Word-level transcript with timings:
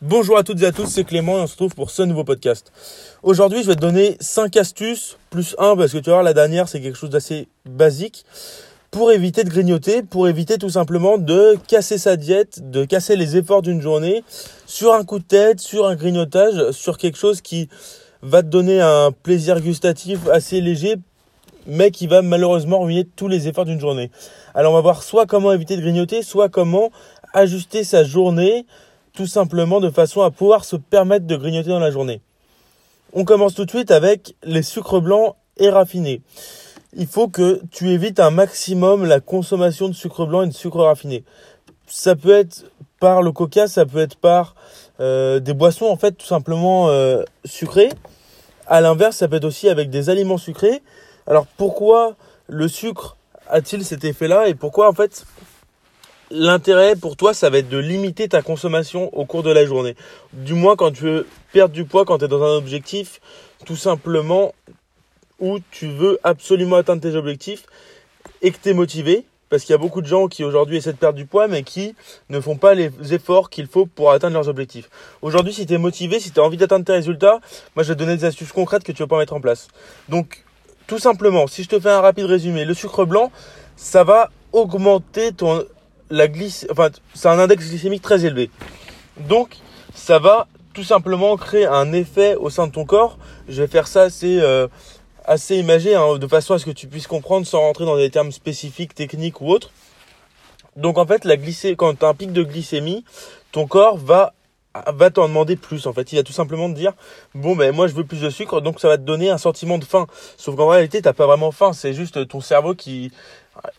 Bonjour 0.00 0.38
à 0.38 0.44
toutes 0.44 0.62
et 0.62 0.66
à 0.66 0.70
tous, 0.70 0.86
c'est 0.86 1.02
Clément 1.02 1.38
et 1.38 1.40
on 1.40 1.46
se 1.48 1.54
retrouve 1.54 1.74
pour 1.74 1.90
ce 1.90 2.02
nouveau 2.02 2.22
podcast. 2.22 2.70
Aujourd'hui, 3.24 3.64
je 3.64 3.66
vais 3.66 3.74
te 3.74 3.80
donner 3.80 4.16
5 4.20 4.56
astuces, 4.56 5.18
plus 5.28 5.56
1 5.58 5.74
parce 5.74 5.90
que 5.90 5.98
tu 5.98 6.10
vas 6.10 6.22
la 6.22 6.34
dernière, 6.34 6.68
c'est 6.68 6.80
quelque 6.80 6.96
chose 6.96 7.10
d'assez 7.10 7.48
basique, 7.66 8.24
pour 8.92 9.10
éviter 9.10 9.42
de 9.42 9.50
grignoter, 9.50 10.04
pour 10.04 10.28
éviter 10.28 10.56
tout 10.56 10.68
simplement 10.68 11.18
de 11.18 11.58
casser 11.66 11.98
sa 11.98 12.14
diète, 12.14 12.70
de 12.70 12.84
casser 12.84 13.16
les 13.16 13.36
efforts 13.36 13.60
d'une 13.60 13.82
journée 13.82 14.22
sur 14.66 14.94
un 14.94 15.02
coup 15.02 15.18
de 15.18 15.24
tête, 15.24 15.58
sur 15.58 15.88
un 15.88 15.96
grignotage, 15.96 16.70
sur 16.70 16.96
quelque 16.96 17.18
chose 17.18 17.40
qui 17.40 17.68
va 18.22 18.44
te 18.44 18.48
donner 18.48 18.80
un 18.80 19.10
plaisir 19.10 19.60
gustatif 19.60 20.28
assez 20.28 20.60
léger, 20.60 20.94
mais 21.66 21.90
qui 21.90 22.06
va 22.06 22.22
malheureusement 22.22 22.78
ruiner 22.82 23.04
tous 23.04 23.26
les 23.26 23.48
efforts 23.48 23.64
d'une 23.64 23.80
journée. 23.80 24.12
Alors 24.54 24.70
on 24.70 24.76
va 24.76 24.80
voir 24.80 25.02
soit 25.02 25.26
comment 25.26 25.52
éviter 25.52 25.76
de 25.76 25.82
grignoter, 25.82 26.22
soit 26.22 26.48
comment 26.48 26.92
ajuster 27.34 27.82
sa 27.82 28.04
journée, 28.04 28.64
tout 29.18 29.26
simplement 29.26 29.80
de 29.80 29.90
façon 29.90 30.22
à 30.22 30.30
pouvoir 30.30 30.64
se 30.64 30.76
permettre 30.76 31.26
de 31.26 31.34
grignoter 31.34 31.70
dans 31.70 31.80
la 31.80 31.90
journée. 31.90 32.20
On 33.12 33.24
commence 33.24 33.52
tout 33.52 33.64
de 33.64 33.70
suite 33.70 33.90
avec 33.90 34.36
les 34.44 34.62
sucres 34.62 35.00
blancs 35.00 35.34
et 35.56 35.70
raffinés. 35.70 36.22
Il 36.96 37.08
faut 37.08 37.26
que 37.26 37.60
tu 37.72 37.90
évites 37.90 38.20
un 38.20 38.30
maximum 38.30 39.04
la 39.04 39.18
consommation 39.18 39.88
de 39.88 39.92
sucre 39.92 40.24
blanc 40.24 40.42
et 40.42 40.46
de 40.46 40.52
sucre 40.52 40.84
raffiné. 40.84 41.24
Ça 41.88 42.14
peut 42.14 42.30
être 42.30 42.66
par 43.00 43.22
le 43.22 43.32
coca, 43.32 43.66
ça 43.66 43.84
peut 43.84 43.98
être 43.98 44.14
par 44.14 44.54
euh, 45.00 45.40
des 45.40 45.52
boissons 45.52 45.86
en 45.86 45.96
fait 45.96 46.12
tout 46.12 46.26
simplement 46.26 46.88
euh, 46.88 47.24
sucrées. 47.44 47.90
À 48.68 48.80
l'inverse, 48.80 49.16
ça 49.16 49.26
peut 49.26 49.36
être 49.36 49.46
aussi 49.46 49.68
avec 49.68 49.90
des 49.90 50.10
aliments 50.10 50.38
sucrés. 50.38 50.80
Alors 51.26 51.46
pourquoi 51.56 52.14
le 52.46 52.68
sucre 52.68 53.16
a-t-il 53.48 53.84
cet 53.84 54.04
effet-là 54.04 54.46
et 54.46 54.54
pourquoi 54.54 54.88
en 54.88 54.92
fait 54.92 55.24
l'intérêt 56.30 56.96
pour 56.96 57.16
toi, 57.16 57.34
ça 57.34 57.50
va 57.50 57.58
être 57.58 57.68
de 57.68 57.78
limiter 57.78 58.28
ta 58.28 58.42
consommation 58.42 59.14
au 59.16 59.24
cours 59.24 59.42
de 59.42 59.50
la 59.50 59.64
journée. 59.66 59.96
Du 60.32 60.54
moins 60.54 60.76
quand 60.76 60.92
tu 60.92 61.04
veux 61.04 61.26
perdre 61.52 61.74
du 61.74 61.84
poids, 61.84 62.04
quand 62.04 62.18
tu 62.18 62.24
es 62.24 62.28
dans 62.28 62.42
un 62.42 62.56
objectif, 62.56 63.20
tout 63.64 63.76
simplement 63.76 64.54
où 65.40 65.58
tu 65.70 65.88
veux 65.88 66.18
absolument 66.24 66.76
atteindre 66.76 67.02
tes 67.02 67.14
objectifs 67.14 67.64
et 68.42 68.50
que 68.50 68.58
tu 68.62 68.70
es 68.70 68.74
motivé. 68.74 69.24
Parce 69.50 69.64
qu'il 69.64 69.72
y 69.72 69.74
a 69.74 69.78
beaucoup 69.78 70.02
de 70.02 70.06
gens 70.06 70.28
qui 70.28 70.44
aujourd'hui 70.44 70.76
essaient 70.76 70.92
de 70.92 70.98
perdre 70.98 71.16
du 71.16 71.24
poids, 71.24 71.48
mais 71.48 71.62
qui 71.62 71.94
ne 72.28 72.38
font 72.38 72.56
pas 72.56 72.74
les 72.74 72.90
efforts 73.14 73.48
qu'il 73.48 73.66
faut 73.66 73.86
pour 73.86 74.12
atteindre 74.12 74.34
leurs 74.34 74.48
objectifs. 74.48 74.90
Aujourd'hui, 75.22 75.54
si 75.54 75.64
tu 75.64 75.72
es 75.72 75.78
motivé, 75.78 76.20
si 76.20 76.32
tu 76.32 76.40
as 76.40 76.42
envie 76.42 76.58
d'atteindre 76.58 76.84
tes 76.84 76.92
résultats, 76.92 77.40
moi 77.74 77.82
je 77.82 77.88
vais 77.88 77.94
te 77.94 77.98
donner 77.98 78.14
des 78.14 78.26
astuces 78.26 78.52
concrètes 78.52 78.84
que 78.84 78.92
tu 78.92 79.02
vas 79.02 79.06
pas 79.06 79.16
mettre 79.16 79.32
en 79.32 79.40
place. 79.40 79.68
Donc, 80.10 80.44
tout 80.86 80.98
simplement, 80.98 81.46
si 81.46 81.62
je 81.62 81.68
te 81.70 81.80
fais 81.80 81.88
un 81.88 82.02
rapide 82.02 82.26
résumé, 82.26 82.66
le 82.66 82.74
sucre 82.74 83.06
blanc, 83.06 83.32
ça 83.76 84.04
va 84.04 84.30
augmenter 84.52 85.32
ton 85.32 85.64
la 86.10 86.28
glyc... 86.28 86.66
enfin, 86.70 86.90
c'est 87.14 87.28
un 87.28 87.38
index 87.38 87.68
glycémique 87.68 88.02
très 88.02 88.24
élevé. 88.24 88.50
Donc, 89.28 89.56
ça 89.94 90.18
va 90.18 90.46
tout 90.74 90.84
simplement 90.84 91.36
créer 91.36 91.66
un 91.66 91.92
effet 91.92 92.36
au 92.36 92.50
sein 92.50 92.66
de 92.66 92.72
ton 92.72 92.84
corps. 92.84 93.18
Je 93.48 93.62
vais 93.62 93.68
faire 93.68 93.88
ça 93.88 94.02
assez, 94.02 94.38
euh, 94.40 94.68
assez 95.24 95.56
imagé, 95.56 95.94
hein, 95.94 96.16
de 96.16 96.26
façon 96.26 96.54
à 96.54 96.58
ce 96.58 96.64
que 96.64 96.70
tu 96.70 96.86
puisses 96.86 97.06
comprendre 97.06 97.46
sans 97.46 97.60
rentrer 97.60 97.84
dans 97.84 97.96
des 97.96 98.10
termes 98.10 98.32
spécifiques, 98.32 98.94
techniques 98.94 99.40
ou 99.40 99.48
autres. 99.48 99.70
Donc, 100.76 100.98
en 100.98 101.06
fait, 101.06 101.24
la 101.24 101.36
glycé... 101.36 101.74
quand 101.76 101.98
tu 101.98 102.04
as 102.04 102.08
un 102.08 102.14
pic 102.14 102.32
de 102.32 102.42
glycémie, 102.42 103.04
ton 103.52 103.66
corps 103.66 103.96
va 103.96 104.34
va 104.86 105.10
t'en 105.10 105.28
demander 105.28 105.56
plus 105.56 105.86
en 105.86 105.92
fait. 105.92 106.12
Il 106.12 106.16
va 106.16 106.22
tout 106.22 106.32
simplement 106.32 106.68
te 106.68 106.74
dire 106.74 106.92
bon 107.34 107.56
ben 107.56 107.74
moi 107.74 107.88
je 107.88 107.94
veux 107.94 108.04
plus 108.04 108.20
de 108.20 108.30
sucre 108.30 108.60
donc 108.60 108.80
ça 108.80 108.88
va 108.88 108.96
te 108.96 109.02
donner 109.02 109.30
un 109.30 109.38
sentiment 109.38 109.78
de 109.78 109.84
faim. 109.84 110.06
Sauf 110.36 110.56
qu'en 110.56 110.68
réalité 110.68 111.02
t'as 111.02 111.12
pas 111.12 111.26
vraiment 111.26 111.50
faim, 111.50 111.72
c'est 111.72 111.94
juste 111.94 112.28
ton 112.28 112.40
cerveau 112.40 112.74
qui 112.74 113.10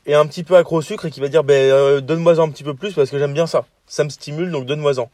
est 0.06 0.14
un 0.14 0.26
petit 0.26 0.44
peu 0.44 0.56
accro 0.56 0.78
au 0.78 0.82
sucre 0.82 1.06
et 1.06 1.12
qui 1.12 1.20
va 1.20 1.28
dire 1.28 1.44
ben 1.44 1.72
euh, 1.72 2.02
donne-moi 2.02 2.40
un 2.40 2.50
petit 2.50 2.64
peu 2.64 2.74
plus 2.74 2.94
parce 2.94 3.10
que 3.10 3.20
j'aime 3.20 3.34
bien 3.34 3.48
ça. 3.48 3.66
Ça 3.88 4.04
me 4.04 4.10
stimule 4.10 4.52
donc 4.52 4.66
donne-moi-en. 4.66 5.10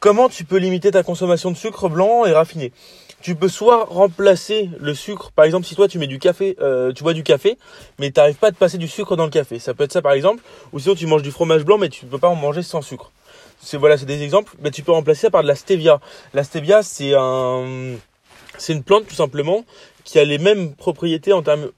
Comment 0.00 0.28
tu 0.28 0.44
peux 0.44 0.56
limiter 0.56 0.90
ta 0.90 1.02
consommation 1.02 1.50
de 1.50 1.56
sucre 1.56 1.88
blanc 1.88 2.24
et 2.24 2.32
raffiné? 2.32 2.72
Tu 3.20 3.34
peux 3.34 3.48
soit 3.48 3.84
remplacer 3.84 4.70
le 4.78 4.94
sucre, 4.94 5.30
par 5.30 5.44
exemple 5.44 5.66
si 5.66 5.74
toi 5.74 5.88
tu 5.88 5.98
mets 5.98 6.06
du 6.06 6.18
café, 6.18 6.56
euh, 6.62 6.90
tu 6.92 7.02
bois 7.02 7.12
du 7.12 7.22
café, 7.22 7.58
mais 7.98 8.10
tu 8.10 8.18
n'arrives 8.18 8.36
pas 8.36 8.48
à 8.48 8.50
te 8.50 8.56
passer 8.56 8.78
du 8.78 8.88
sucre 8.88 9.14
dans 9.16 9.24
le 9.24 9.30
café. 9.30 9.58
Ça 9.58 9.74
peut 9.74 9.84
être 9.84 9.92
ça 9.92 10.00
par 10.00 10.12
exemple, 10.12 10.42
ou 10.72 10.78
sinon 10.78 10.94
tu 10.94 11.06
manges 11.06 11.22
du 11.22 11.30
fromage 11.30 11.64
blanc 11.64 11.76
mais 11.76 11.90
tu 11.90 12.06
peux 12.06 12.18
pas 12.18 12.28
en 12.28 12.34
manger 12.34 12.62
sans 12.62 12.80
sucre. 12.80 13.10
C'est 13.62 13.76
voilà, 13.76 13.98
c'est 13.98 14.06
des 14.06 14.22
exemples, 14.22 14.54
mais 14.62 14.70
tu 14.70 14.82
peux 14.82 14.92
remplacer 14.92 15.22
ça 15.22 15.30
par 15.30 15.42
de 15.42 15.48
la 15.48 15.54
stevia. 15.54 16.00
La 16.32 16.44
stevia 16.44 16.82
c'est 16.82 17.12
un 17.14 17.96
c'est 18.56 18.72
une 18.72 18.82
plante 18.82 19.06
tout 19.06 19.14
simplement 19.14 19.64
qui 20.04 20.18
a 20.18 20.24
les 20.24 20.38
mêmes 20.38 20.74
propriétés 20.74 21.34
en 21.34 21.42
termes 21.42 21.70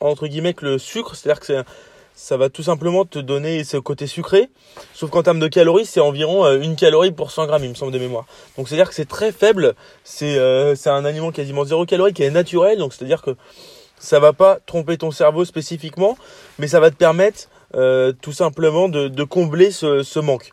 entre 0.00 0.26
guillemets 0.26 0.54
que 0.54 0.64
le 0.64 0.78
sucre, 0.78 1.14
c'est-à-dire 1.14 1.40
que 1.40 1.64
ça 2.14 2.38
va 2.38 2.48
tout 2.48 2.62
simplement 2.62 3.04
te 3.04 3.18
donner 3.18 3.62
ce 3.62 3.76
côté 3.76 4.06
sucré, 4.06 4.48
sauf 4.94 5.10
qu'en 5.10 5.22
termes 5.22 5.38
de 5.38 5.48
calories, 5.48 5.84
c'est 5.84 6.00
environ 6.00 6.46
euh, 6.46 6.60
une 6.60 6.74
calorie 6.74 7.12
pour 7.12 7.30
100 7.30 7.46
grammes, 7.46 7.64
il 7.64 7.70
me 7.70 7.74
semble 7.74 7.92
de 7.92 7.98
mémoire. 7.98 8.24
Donc 8.56 8.68
c'est-à-dire 8.68 8.88
que 8.88 8.94
c'est 8.94 9.08
très 9.08 9.32
faible, 9.32 9.74
c'est 10.02 10.38
euh, 10.38 10.74
un 10.86 11.04
aliment 11.04 11.30
quasiment 11.30 11.64
zéro 11.64 11.84
calorie 11.84 12.14
qui 12.14 12.22
est 12.22 12.30
naturel, 12.30 12.78
donc 12.78 12.94
c'est-à-dire 12.94 13.20
que 13.20 13.36
ça 13.98 14.18
va 14.18 14.32
pas 14.32 14.58
tromper 14.64 14.96
ton 14.96 15.10
cerveau 15.10 15.44
spécifiquement, 15.44 16.16
mais 16.58 16.68
ça 16.68 16.80
va 16.80 16.90
te 16.90 16.96
permettre 16.96 17.48
euh, 17.74 18.12
tout 18.20 18.32
simplement 18.32 18.88
de, 18.88 19.24
combler 19.24 19.70
ce 19.70 20.18
manque. 20.18 20.52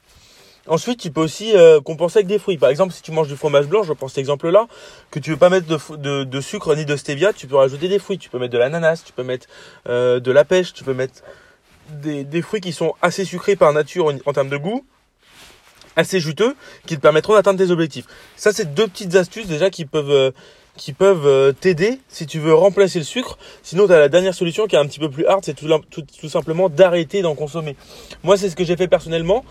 Ensuite, 0.68 1.00
tu 1.00 1.12
peux 1.12 1.22
aussi 1.22 1.56
euh, 1.58 1.82
compenser 1.82 2.20
avec 2.20 2.28
des 2.28 2.40
fruits. 2.40 2.58
Par 2.58 2.70
exemple, 2.70 2.94
si 2.94 3.02
tu 3.02 3.12
manges 3.12 3.28
du 3.28 3.36
fromage 3.36 3.68
blanc, 3.68 3.84
je 3.84 3.92
prends 3.92 4.08
cet 4.08 4.20
exemple-là, 4.20 4.68
que 5.12 5.20
tu 5.20 5.32
veux 5.32 5.38
pas 5.38 5.50
mettre 5.50 5.68
de, 5.68 6.24
de, 6.24 6.42
sucre 6.42 6.74
ni 6.76 6.86
de 6.86 6.96
stevia, 6.96 7.34
tu 7.34 7.48
peux 7.48 7.58
rajouter 7.58 7.90
des 7.90 8.00
fruits. 8.00 8.18
Tu 8.18 8.30
peux 8.30 8.40
mettre 8.40 8.54
de 8.54 8.58
l'ananas, 8.58 9.04
tu 9.06 9.12
peux 9.12 9.24
mettre 9.24 9.48
euh, 9.90 10.22
de 10.22 10.32
la 10.32 10.46
pêche, 10.46 10.74
tu 10.74 10.86
peux 10.86 10.94
mettre 10.94 11.22
des, 11.90 12.24
des, 12.24 12.42
fruits 12.42 12.62
qui 12.62 12.72
sont 12.72 12.94
assez 13.02 13.26
sucrés 13.26 13.58
par 13.58 13.74
nature 13.74 14.14
en, 14.26 14.34
termes 14.34 14.48
de 14.48 14.56
goût, 14.56 14.86
assez 15.98 16.22
juteux, 16.22 16.56
qui 16.86 16.96
te 16.96 17.02
permettront 17.02 17.34
d'atteindre 17.34 17.60
tes 17.60 17.70
objectifs. 17.70 18.06
Ça, 18.38 18.54
c'est 18.54 18.74
deux 18.74 18.88
petites 18.88 19.16
astuces 19.16 19.48
déjà 19.48 19.70
qui 19.70 19.86
peuvent 19.86 20.12
euh, 20.12 20.32
qui 20.76 20.92
peuvent 20.92 21.54
t'aider 21.54 22.00
si 22.08 22.26
tu 22.26 22.40
veux 22.40 22.54
remplacer 22.54 22.98
le 22.98 23.06
sucre. 23.06 23.38
Sinon, 23.62 23.86
tu 23.86 23.94
as 23.94 24.00
la 24.00 24.10
dernière 24.10 24.34
solution 24.34 24.66
qui 24.66 24.76
est 24.76 24.80
un 24.80 24.88
petit 24.88 24.98
peu 24.98 25.10
plus 25.10 25.28
hard, 25.28 25.44
c'est 25.46 25.54
tout, 25.54 25.68
tout, 25.92 26.02
tout 26.02 26.30
simplement 26.30 26.68
d'arrêter 26.68 27.22
d'en 27.22 27.36
consommer. 27.36 27.76
Moi, 28.24 28.38
c'est 28.38 28.50
ce 28.50 28.56
que 28.56 28.64
j'ai 28.64 28.76
fait 28.76 28.88
personnellement. 28.88 29.46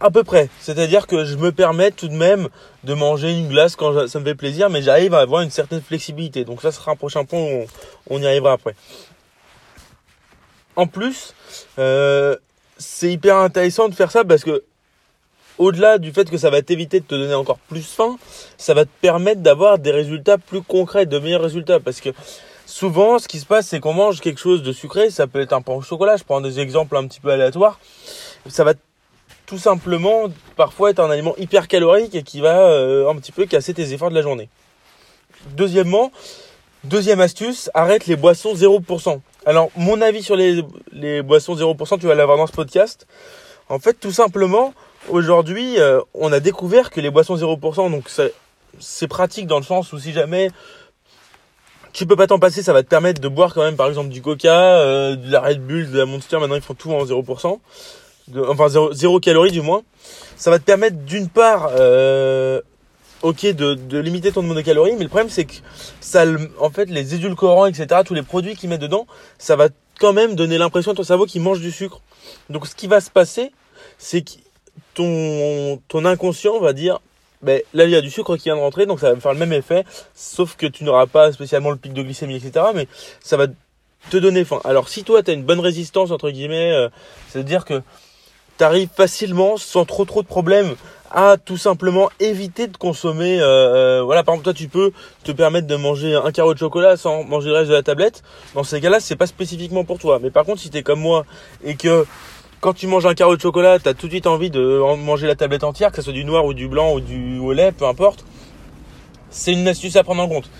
À 0.00 0.10
peu 0.10 0.22
près. 0.22 0.48
C'est-à-dire 0.60 1.06
que 1.06 1.24
je 1.24 1.36
me 1.36 1.50
permets 1.50 1.90
tout 1.90 2.08
de 2.08 2.14
même 2.14 2.48
de 2.84 2.94
manger 2.94 3.32
une 3.32 3.48
glace 3.48 3.74
quand 3.74 4.06
ça 4.06 4.20
me 4.20 4.24
fait 4.24 4.36
plaisir, 4.36 4.70
mais 4.70 4.80
j'arrive 4.80 5.12
à 5.14 5.20
avoir 5.20 5.42
une 5.42 5.50
certaine 5.50 5.80
flexibilité. 5.80 6.44
Donc 6.44 6.62
ça 6.62 6.70
sera 6.70 6.92
un 6.92 6.96
prochain 6.96 7.24
point 7.24 7.40
où 7.40 7.66
on, 8.08 8.22
y 8.22 8.26
arrivera 8.26 8.52
après. 8.52 8.76
En 10.76 10.86
plus, 10.86 11.34
euh, 11.80 12.36
c'est 12.76 13.10
hyper 13.10 13.36
intéressant 13.36 13.88
de 13.88 13.94
faire 13.94 14.12
ça 14.12 14.24
parce 14.24 14.44
que 14.44 14.62
au-delà 15.58 15.98
du 15.98 16.12
fait 16.12 16.30
que 16.30 16.38
ça 16.38 16.50
va 16.50 16.62
t'éviter 16.62 17.00
de 17.00 17.04
te 17.04 17.16
donner 17.16 17.34
encore 17.34 17.58
plus 17.58 17.82
faim, 17.82 18.16
ça 18.56 18.74
va 18.74 18.84
te 18.84 18.90
permettre 19.00 19.40
d'avoir 19.40 19.80
des 19.80 19.90
résultats 19.90 20.38
plus 20.38 20.62
concrets, 20.62 21.06
de 21.06 21.18
meilleurs 21.18 21.42
résultats. 21.42 21.80
Parce 21.80 22.00
que 22.00 22.10
souvent, 22.66 23.18
ce 23.18 23.26
qui 23.26 23.40
se 23.40 23.46
passe, 23.46 23.66
c'est 23.66 23.80
qu'on 23.80 23.94
mange 23.94 24.20
quelque 24.20 24.38
chose 24.38 24.62
de 24.62 24.72
sucré, 24.72 25.10
ça 25.10 25.26
peut 25.26 25.40
être 25.40 25.52
un 25.52 25.62
pain 25.62 25.72
au 25.72 25.82
chocolat, 25.82 26.16
je 26.16 26.22
prends 26.22 26.40
des 26.40 26.60
exemples 26.60 26.96
un 26.96 27.08
petit 27.08 27.18
peu 27.18 27.30
aléatoires, 27.30 27.80
ça 28.46 28.62
va 28.62 28.74
tout 29.48 29.58
simplement 29.58 30.24
parfois 30.56 30.90
être 30.90 31.00
un 31.00 31.10
aliment 31.10 31.34
hyper 31.38 31.68
calorique 31.68 32.14
et 32.14 32.22
qui 32.22 32.42
va 32.42 32.60
euh, 32.60 33.08
un 33.08 33.16
petit 33.16 33.32
peu 33.32 33.46
casser 33.46 33.72
tes 33.72 33.94
efforts 33.94 34.10
de 34.10 34.14
la 34.14 34.20
journée. 34.20 34.50
Deuxièmement, 35.52 36.12
deuxième 36.84 37.20
astuce, 37.20 37.70
arrête 37.72 38.06
les 38.06 38.16
boissons 38.16 38.52
0%. 38.52 39.20
Alors 39.46 39.70
mon 39.74 40.02
avis 40.02 40.22
sur 40.22 40.36
les, 40.36 40.62
les 40.92 41.22
boissons 41.22 41.56
0%, 41.56 41.98
tu 41.98 42.06
vas 42.06 42.14
l'avoir 42.14 42.36
dans 42.36 42.46
ce 42.46 42.52
podcast. 42.52 43.06
En 43.70 43.78
fait, 43.78 43.94
tout 43.94 44.12
simplement, 44.12 44.74
aujourd'hui, 45.08 45.80
euh, 45.80 46.02
on 46.12 46.30
a 46.30 46.40
découvert 46.40 46.90
que 46.90 47.00
les 47.00 47.10
boissons 47.10 47.36
0%, 47.36 47.90
donc 47.90 48.10
c'est 48.78 49.08
pratique 49.08 49.46
dans 49.46 49.58
le 49.58 49.64
sens 49.64 49.94
où 49.94 49.98
si 49.98 50.12
jamais 50.12 50.50
tu 51.94 52.04
peux 52.04 52.16
pas 52.16 52.26
t'en 52.26 52.38
passer, 52.38 52.62
ça 52.62 52.74
va 52.74 52.82
te 52.82 52.88
permettre 52.88 53.22
de 53.22 53.28
boire 53.28 53.54
quand 53.54 53.62
même 53.62 53.76
par 53.76 53.88
exemple 53.88 54.10
du 54.10 54.20
Coca, 54.20 54.76
euh, 54.76 55.16
de 55.16 55.32
la 55.32 55.40
Red 55.40 55.66
Bull, 55.66 55.90
de 55.90 55.96
la 55.96 56.04
Monster, 56.04 56.38
maintenant 56.38 56.56
ils 56.56 56.60
font 56.60 56.74
tout 56.74 56.92
en 56.92 57.02
0% 57.02 57.60
enfin 58.48 58.68
zéro, 58.92 59.20
calorie 59.20 59.52
du 59.52 59.60
moins, 59.60 59.82
ça 60.36 60.50
va 60.50 60.58
te 60.58 60.64
permettre 60.64 60.96
d'une 60.98 61.28
part, 61.28 61.70
euh, 61.76 62.60
ok, 63.22 63.46
de, 63.46 63.74
de, 63.74 63.98
limiter 63.98 64.32
ton 64.32 64.42
nombre 64.42 64.54
de 64.54 64.60
calories, 64.62 64.94
mais 64.96 65.04
le 65.04 65.08
problème 65.08 65.30
c'est 65.30 65.44
que 65.44 65.54
ça, 66.00 66.24
en 66.58 66.70
fait, 66.70 66.86
les 66.86 67.14
édulcorants, 67.14 67.66
etc., 67.66 68.02
tous 68.04 68.14
les 68.14 68.22
produits 68.22 68.56
qu'ils 68.56 68.68
mettent 68.68 68.80
dedans, 68.80 69.06
ça 69.38 69.56
va 69.56 69.68
quand 69.98 70.12
même 70.12 70.34
donner 70.34 70.58
l'impression 70.58 70.92
à 70.92 70.94
ton 70.94 71.02
cerveau 71.02 71.26
qu'il 71.26 71.42
mange 71.42 71.60
du 71.60 71.72
sucre. 71.72 72.00
Donc 72.50 72.66
ce 72.66 72.74
qui 72.74 72.86
va 72.86 73.00
se 73.00 73.10
passer, 73.10 73.52
c'est 73.98 74.22
que 74.22 74.32
ton, 74.94 75.80
ton 75.88 76.04
inconscient 76.04 76.58
va 76.60 76.72
dire, 76.72 77.00
ben, 77.42 77.62
là 77.74 77.84
il 77.84 77.90
y 77.90 77.96
a 77.96 78.00
du 78.00 78.10
sucre 78.10 78.36
qui 78.36 78.44
vient 78.44 78.56
de 78.56 78.60
rentrer, 78.60 78.86
donc 78.86 79.00
ça 79.00 79.12
va 79.12 79.20
faire 79.20 79.32
le 79.32 79.38
même 79.38 79.52
effet, 79.52 79.84
sauf 80.14 80.56
que 80.56 80.66
tu 80.66 80.84
n'auras 80.84 81.06
pas 81.06 81.32
spécialement 81.32 81.70
le 81.70 81.76
pic 81.76 81.92
de 81.92 82.02
glycémie, 82.02 82.36
etc., 82.36 82.66
mais 82.74 82.88
ça 83.20 83.36
va 83.36 83.46
te 84.10 84.16
donner 84.16 84.44
faim. 84.44 84.60
Alors 84.64 84.88
si 84.88 85.04
toi 85.04 85.22
tu 85.22 85.30
as 85.30 85.34
une 85.34 85.44
bonne 85.44 85.60
résistance, 85.60 86.10
entre 86.10 86.30
guillemets, 86.30 86.72
euh, 86.72 86.88
c'est-à-dire 87.28 87.64
que 87.64 87.82
t'arrives 88.58 88.90
facilement, 88.94 89.56
sans 89.56 89.86
trop 89.86 90.04
trop 90.04 90.22
de 90.22 90.26
problèmes, 90.26 90.74
à 91.10 91.36
tout 91.42 91.56
simplement 91.56 92.10
éviter 92.20 92.66
de 92.66 92.76
consommer. 92.76 93.40
Euh, 93.40 93.46
euh, 93.46 94.02
voilà, 94.02 94.22
par 94.22 94.34
exemple, 94.34 94.44
toi, 94.44 94.52
tu 94.52 94.68
peux 94.68 94.92
te 95.24 95.32
permettre 95.32 95.66
de 95.66 95.76
manger 95.76 96.14
un 96.14 96.30
carreau 96.32 96.52
de 96.52 96.58
chocolat 96.58 96.96
sans 96.96 97.24
manger 97.24 97.48
le 97.48 97.54
reste 97.54 97.70
de 97.70 97.74
la 97.74 97.82
tablette. 97.82 98.22
Dans 98.54 98.64
ces 98.64 98.80
cas-là, 98.80 99.00
c'est 99.00 99.16
pas 99.16 99.26
spécifiquement 99.26 99.84
pour 99.84 99.98
toi. 99.98 100.18
Mais 100.22 100.30
par 100.30 100.44
contre, 100.44 100.60
si 100.60 100.68
t'es 100.68 100.82
comme 100.82 101.00
moi 101.00 101.24
et 101.64 101.76
que 101.76 102.04
quand 102.60 102.74
tu 102.74 102.88
manges 102.88 103.06
un 103.06 103.14
carreau 103.14 103.36
de 103.36 103.40
chocolat, 103.40 103.78
tu 103.78 103.88
as 103.88 103.94
tout 103.94 104.06
de 104.06 104.12
suite 104.12 104.26
envie 104.26 104.50
de 104.50 104.80
manger 104.96 105.26
la 105.26 105.36
tablette 105.36 105.64
entière, 105.64 105.90
que 105.90 105.96
ce 105.96 106.02
soit 106.02 106.12
du 106.12 106.24
noir 106.24 106.44
ou 106.44 106.52
du 106.52 106.68
blanc 106.68 106.92
ou 106.92 107.00
du 107.00 107.38
au 107.38 107.52
lait, 107.52 107.72
peu 107.72 107.86
importe. 107.86 108.24
C'est 109.30 109.52
une 109.52 109.66
astuce 109.68 109.96
à 109.96 110.02
prendre 110.02 110.22
en 110.22 110.28
compte. 110.28 110.50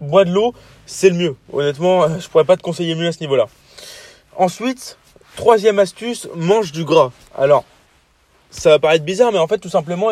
Bois 0.00 0.24
de 0.24 0.30
l'eau, 0.30 0.54
c'est 0.86 1.10
le 1.10 1.16
mieux. 1.16 1.36
Honnêtement, 1.52 2.18
je 2.20 2.28
pourrais 2.28 2.44
pas 2.44 2.56
te 2.56 2.62
conseiller 2.62 2.94
mieux 2.94 3.08
à 3.08 3.12
ce 3.12 3.20
niveau-là. 3.20 3.46
Ensuite, 4.36 4.96
troisième 5.36 5.78
astuce, 5.78 6.28
mange 6.34 6.72
du 6.72 6.84
gras. 6.84 7.12
Alors, 7.36 7.64
ça 8.50 8.70
va 8.70 8.78
paraître 8.78 9.04
bizarre, 9.04 9.32
mais 9.32 9.38
en 9.38 9.46
fait, 9.46 9.58
tout 9.58 9.68
simplement, 9.68 10.10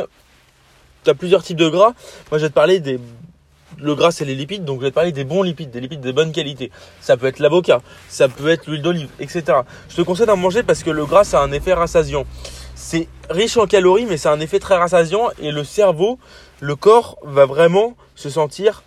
tu 1.04 1.10
as 1.10 1.14
plusieurs 1.14 1.42
types 1.42 1.56
de 1.56 1.68
gras. 1.68 1.92
Moi, 2.30 2.38
je 2.38 2.44
vais 2.44 2.48
te 2.48 2.54
parler 2.54 2.80
des 2.80 2.98
le 3.80 3.94
gras 3.94 4.10
c'est 4.10 4.24
les 4.24 4.34
lipides, 4.34 4.64
donc 4.64 4.80
je 4.80 4.86
vais 4.86 4.90
te 4.90 4.94
parler 4.94 5.12
des 5.12 5.24
bons 5.24 5.42
lipides, 5.42 5.70
des 5.70 5.80
lipides 5.80 6.00
de 6.00 6.12
bonne 6.12 6.32
qualité. 6.32 6.70
Ça 7.00 7.16
peut 7.16 7.26
être 7.26 7.38
l'avocat, 7.38 7.80
ça 8.08 8.28
peut 8.28 8.48
être 8.48 8.66
l'huile 8.66 8.82
d'olive, 8.82 9.08
etc. 9.20 9.58
Je 9.88 9.96
te 9.96 10.02
conseille 10.02 10.26
d'en 10.26 10.36
manger 10.36 10.62
parce 10.62 10.82
que 10.82 10.90
le 10.90 11.04
gras 11.06 11.24
ça 11.24 11.40
a 11.40 11.44
un 11.44 11.52
effet 11.52 11.74
rassasiant. 11.74 12.24
C'est 12.74 13.08
riche 13.30 13.56
en 13.56 13.66
calories, 13.66 14.06
mais 14.06 14.16
c'est 14.16 14.28
un 14.28 14.40
effet 14.40 14.58
très 14.58 14.76
rassasiant 14.76 15.28
et 15.40 15.50
le 15.50 15.64
cerveau, 15.64 16.18
le 16.60 16.76
corps 16.76 17.18
va 17.22 17.46
vraiment 17.46 17.96
se 18.14 18.30
sentir, 18.30 18.82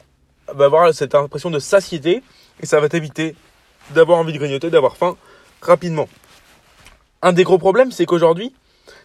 va 0.53 0.65
avoir 0.65 0.93
cette 0.93 1.15
impression 1.15 1.49
de 1.49 1.59
satiété 1.59 2.23
et 2.61 2.65
ça 2.65 2.79
va 2.79 2.89
t'éviter 2.89 3.35
d'avoir 3.91 4.17
envie 4.17 4.33
de 4.33 4.37
grignoter, 4.37 4.69
d'avoir 4.69 4.97
faim 4.97 5.15
rapidement. 5.61 6.07
Un 7.21 7.33
des 7.33 7.43
gros 7.43 7.57
problèmes, 7.57 7.91
c'est 7.91 8.05
qu'aujourd'hui, 8.05 8.51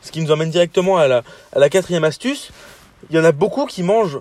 ce 0.00 0.10
qui 0.10 0.20
nous 0.20 0.30
emmène 0.30 0.50
directement 0.50 0.96
à 0.96 1.06
la, 1.06 1.22
à 1.52 1.58
la 1.58 1.68
quatrième 1.68 2.04
astuce, 2.04 2.50
il 3.10 3.16
y 3.16 3.18
en 3.18 3.24
a 3.24 3.32
beaucoup 3.32 3.66
qui 3.66 3.82
mangent 3.82 4.20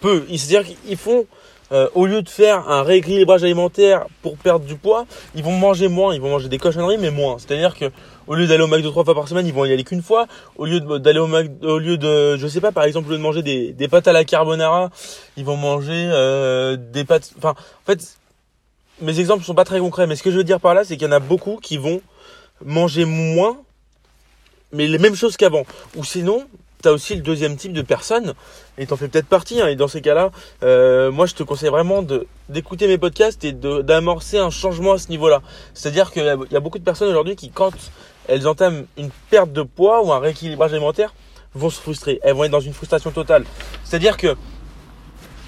peu. 0.00 0.24
C'est-à-dire 0.28 0.64
qu'ils 0.64 0.96
font, 0.96 1.26
euh, 1.72 1.88
au 1.94 2.06
lieu 2.06 2.22
de 2.22 2.28
faire 2.28 2.68
un 2.68 2.82
rééquilibrage 2.82 3.44
alimentaire 3.44 4.06
pour 4.22 4.36
perdre 4.38 4.64
du 4.64 4.76
poids, 4.76 5.06
ils 5.34 5.44
vont 5.44 5.56
manger 5.56 5.88
moins, 5.88 6.14
ils 6.14 6.20
vont 6.20 6.30
manger 6.30 6.48
des 6.48 6.58
cochonneries, 6.58 6.98
mais 6.98 7.10
moins. 7.10 7.36
C'est-à-dire 7.38 7.76
que 7.76 7.90
au 8.26 8.34
lieu 8.34 8.46
d'aller 8.46 8.62
au 8.62 8.66
McDo 8.66 8.90
trois 8.90 9.04
fois 9.04 9.14
par 9.14 9.28
semaine, 9.28 9.46
ils 9.46 9.52
vont 9.52 9.64
y 9.64 9.72
aller 9.72 9.84
qu'une 9.84 10.02
fois. 10.02 10.26
Au 10.56 10.64
lieu 10.64 10.80
d'aller 10.80 11.18
au 11.18 11.26
McDo, 11.26 11.68
au 11.68 11.78
lieu 11.78 11.98
de, 11.98 12.36
je 12.36 12.46
sais 12.46 12.60
pas, 12.60 12.72
par 12.72 12.84
exemple, 12.84 13.08
au 13.08 13.10
lieu 13.10 13.18
de 13.18 13.22
manger 13.22 13.42
des, 13.42 13.72
des 13.72 13.88
pâtes 13.88 14.08
à 14.08 14.12
la 14.12 14.24
carbonara, 14.24 14.90
ils 15.36 15.44
vont 15.44 15.56
manger 15.56 16.08
euh, 16.12 16.76
des 16.76 17.04
pâtes. 17.04 17.32
Enfin, 17.36 17.50
en 17.50 17.86
fait, 17.86 18.16
mes 19.02 19.20
exemples 19.20 19.44
sont 19.44 19.54
pas 19.54 19.64
très 19.64 19.80
concrets, 19.80 20.06
mais 20.06 20.16
ce 20.16 20.22
que 20.22 20.30
je 20.30 20.38
veux 20.38 20.44
dire 20.44 20.60
par 20.60 20.74
là, 20.74 20.84
c'est 20.84 20.96
qu'il 20.96 21.06
y 21.06 21.10
en 21.10 21.12
a 21.12 21.20
beaucoup 21.20 21.58
qui 21.60 21.76
vont 21.76 22.00
manger 22.64 23.04
moins, 23.04 23.58
mais 24.72 24.86
les 24.86 24.98
mêmes 24.98 25.14
choses 25.14 25.36
qu'avant. 25.36 25.64
Ou 25.96 26.04
sinon, 26.04 26.46
tu 26.82 26.88
as 26.88 26.92
aussi 26.92 27.14
le 27.14 27.22
deuxième 27.22 27.56
type 27.56 27.72
de 27.72 27.82
personne, 27.82 28.34
et 28.78 28.86
t'en 28.86 28.96
fais 28.96 29.08
peut-être 29.08 29.26
partie, 29.26 29.60
hein, 29.60 29.68
et 29.68 29.76
dans 29.76 29.88
ces 29.88 30.00
cas-là, 30.00 30.30
euh, 30.62 31.10
moi 31.10 31.26
je 31.26 31.34
te 31.34 31.42
conseille 31.42 31.68
vraiment 31.68 32.02
d'écouter 32.48 32.86
mes 32.86 32.98
podcasts 32.98 33.44
et 33.44 33.52
d'amorcer 33.52 34.38
un 34.38 34.50
changement 34.50 34.92
à 34.92 34.98
ce 34.98 35.08
niveau-là. 35.08 35.42
C'est-à-dire 35.74 36.10
qu'il 36.10 36.22
y, 36.22 36.52
y, 36.54 36.56
a 36.56 36.60
beaucoup 36.60 36.78
de 36.78 36.84
personnes 36.84 37.08
aujourd'hui 37.08 37.36
qui, 37.36 37.50
quand 37.50 37.72
elles 38.28 38.46
entament 38.46 38.84
une 38.96 39.10
perte 39.28 39.52
de 39.52 39.62
poids 39.62 40.02
ou 40.04 40.12
un 40.12 40.18
rééquilibrage 40.18 40.72
alimentaire, 40.72 41.12
vont 41.54 41.70
se 41.70 41.80
frustrer. 41.80 42.20
Elles 42.22 42.34
vont 42.34 42.44
être 42.44 42.52
dans 42.52 42.60
une 42.60 42.72
frustration 42.72 43.10
totale. 43.10 43.44
C'est-à-dire 43.84 44.16
que 44.16 44.36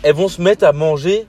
elles 0.02 0.14
vont 0.14 0.28
se 0.28 0.42
mettre 0.42 0.64
à 0.64 0.72
manger 0.72 1.26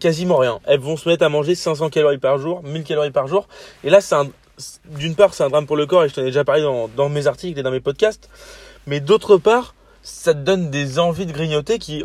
quasiment 0.00 0.36
rien. 0.36 0.58
Elles 0.64 0.80
vont 0.80 0.96
se 0.96 1.08
mettre 1.08 1.24
à 1.24 1.28
manger 1.28 1.54
500 1.54 1.90
calories 1.90 2.18
par 2.18 2.38
jour, 2.38 2.62
1000 2.64 2.82
calories 2.82 3.12
par 3.12 3.28
jour. 3.28 3.48
Et 3.84 3.90
là, 3.90 4.00
c'est 4.00 4.16
d'une 4.86 5.14
part, 5.14 5.34
c'est 5.34 5.44
un 5.44 5.48
drame 5.48 5.66
pour 5.66 5.76
le 5.76 5.86
corps, 5.86 6.04
et 6.04 6.08
je 6.08 6.14
t'en 6.14 6.22
ai 6.22 6.26
déjà 6.26 6.44
parlé 6.44 6.62
dans, 6.62 7.08
mes 7.08 7.26
articles 7.26 7.58
et 7.58 7.62
dans 7.62 7.70
mes 7.70 7.80
podcasts. 7.80 8.28
Mais 8.86 9.00
d'autre 9.00 9.36
part, 9.36 9.74
ça 10.02 10.34
te 10.34 10.38
donne 10.38 10.70
des 10.70 10.98
envies 10.98 11.26
de 11.26 11.32
grignoter 11.32 11.78
qui, 11.78 12.04